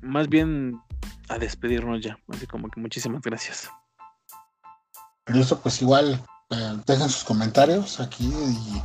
[0.00, 0.80] más bien
[1.28, 2.18] a despedirnos ya.
[2.28, 3.70] Así como que muchísimas gracias.
[5.28, 8.82] Listo, pues igual eh, dejen sus comentarios aquí y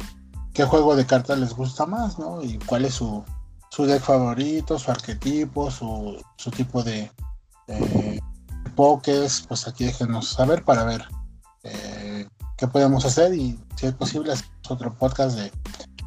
[0.53, 2.41] qué juego de cartas les gusta más, ¿no?
[2.43, 3.23] Y cuál es su,
[3.69, 7.11] su deck favorito, su arquetipo, su, su tipo de,
[8.75, 11.03] pokés, pues aquí déjenos saber para ver
[11.63, 12.27] eh,
[12.57, 15.51] qué podemos hacer y si es posible hacer otro podcast de,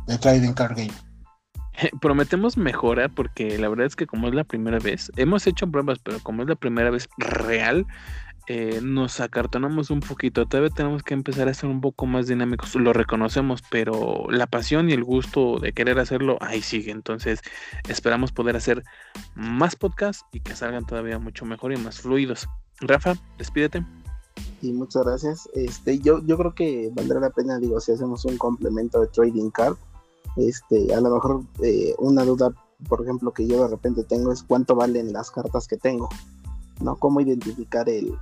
[0.06, 0.92] de Trading Card Game.
[2.00, 5.98] Prometemos mejorar porque la verdad es que como es la primera vez, hemos hecho pruebas,
[6.02, 7.86] pero como es la primera vez real,
[8.48, 10.46] eh, nos acartonamos un poquito.
[10.46, 12.76] Todavía tenemos que empezar a ser un poco más dinámicos.
[12.76, 16.92] Lo reconocemos, pero la pasión y el gusto de querer hacerlo ahí sigue.
[16.92, 17.40] Entonces
[17.88, 18.84] esperamos poder hacer
[19.34, 22.48] más podcasts y que salgan todavía mucho mejor y más fluidos.
[22.80, 23.84] Rafa, despídete.
[24.62, 25.48] Y muchas gracias.
[25.54, 29.50] Este, yo, yo creo que valdrá la pena, digo, si hacemos un complemento de trading
[29.50, 29.76] card.
[30.36, 32.52] Este, a lo mejor eh, una duda,
[32.88, 36.08] por ejemplo, que yo de repente tengo es cuánto valen las cartas que tengo,
[36.80, 36.96] ¿no?
[36.96, 38.12] Cómo identificar el,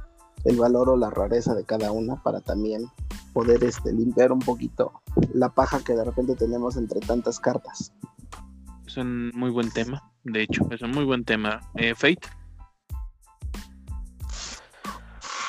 [0.45, 2.87] el valor o la rareza de cada una para también
[3.33, 4.93] poder este, limpiar un poquito
[5.33, 7.93] la paja que de repente tenemos entre tantas cartas.
[8.87, 10.03] Es un muy buen tema.
[10.23, 11.61] De hecho, es un muy buen tema.
[11.75, 12.29] Eh, Fate.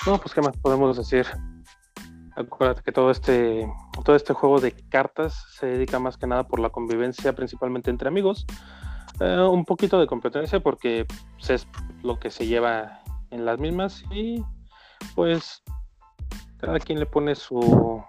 [0.05, 1.25] No, pues qué más podemos decir.
[2.35, 3.67] Acuérdate que todo este,
[4.03, 8.07] todo este juego de cartas se dedica más que nada por la convivencia, principalmente entre
[8.07, 8.45] amigos.
[9.19, 11.05] Eh, un poquito de competencia porque
[11.37, 11.67] pues, es
[12.03, 14.43] lo que se lleva en las mismas y
[15.15, 15.61] pues
[16.57, 18.03] cada quien le pone su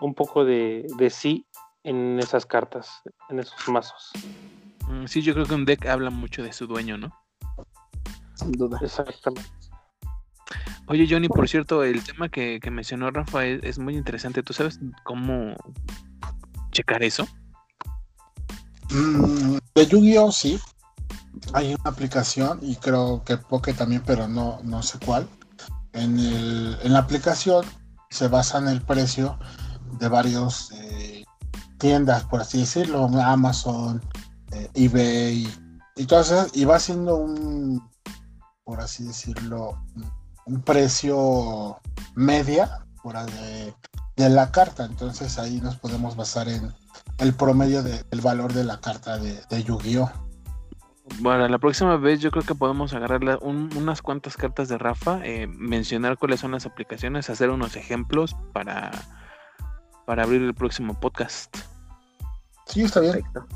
[0.00, 1.46] un poco de, de sí
[1.84, 4.10] en esas cartas, en esos mazos.
[4.88, 7.10] Mm, Sí, yo creo que un deck habla mucho de su dueño, ¿no?
[8.34, 8.78] Sin duda.
[8.82, 9.50] Exactamente.
[10.88, 14.42] Oye, Johnny, por cierto, el tema que, que mencionó Rafa es, es muy interesante.
[14.42, 15.56] ¿Tú sabes cómo
[16.70, 17.26] checar eso?
[18.90, 20.30] Mm, de Yu-Gi-Oh!
[20.30, 20.60] sí.
[21.52, 25.28] Hay una aplicación y creo que Poke también, pero no, no sé cuál.
[25.96, 27.64] En, la aplicación
[28.10, 29.38] se basa en el precio
[29.98, 31.24] de varios eh,
[31.78, 34.02] tiendas, por así decirlo, Amazon,
[34.52, 35.48] eh, eBay
[35.96, 37.82] y todas esas, y va haciendo un,
[38.64, 39.82] por así decirlo,
[40.44, 41.80] un precio
[42.14, 42.84] media
[44.16, 44.84] de, la carta.
[44.84, 46.74] Entonces ahí nos podemos basar en
[47.18, 50.25] el promedio de- del valor de la carta de Yu-Gi-Oh!
[51.20, 54.76] Bueno, la próxima vez yo creo que podemos agarrar la- un- unas cuantas cartas de
[54.76, 58.90] Rafa, eh, mencionar cuáles son las aplicaciones, hacer unos ejemplos para,
[60.04, 61.56] para abrir el próximo podcast.
[62.66, 63.12] Sí, está bien.
[63.12, 63.46] Perfecto.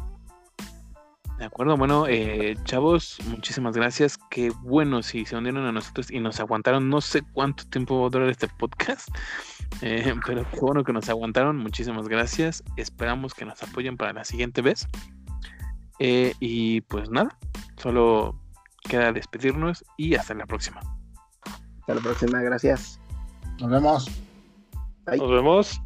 [1.38, 4.18] De acuerdo, bueno, eh, chavos, muchísimas gracias.
[4.30, 6.88] Qué bueno si se unieron a nosotros y nos aguantaron.
[6.90, 9.08] No sé cuánto tiempo va a durar este podcast,
[9.82, 11.56] eh, pero qué bueno que nos aguantaron.
[11.56, 12.62] Muchísimas gracias.
[12.76, 14.86] Esperamos que nos apoyen para la siguiente vez.
[16.00, 17.38] Eh, y pues nada,
[17.76, 18.34] solo
[18.88, 20.80] queda despedirnos y hasta la próxima.
[21.80, 22.40] Hasta la próxima.
[22.40, 22.98] Gracias.
[23.60, 24.10] Nos vemos.
[25.06, 25.18] Bye.
[25.18, 25.80] Nos vemos.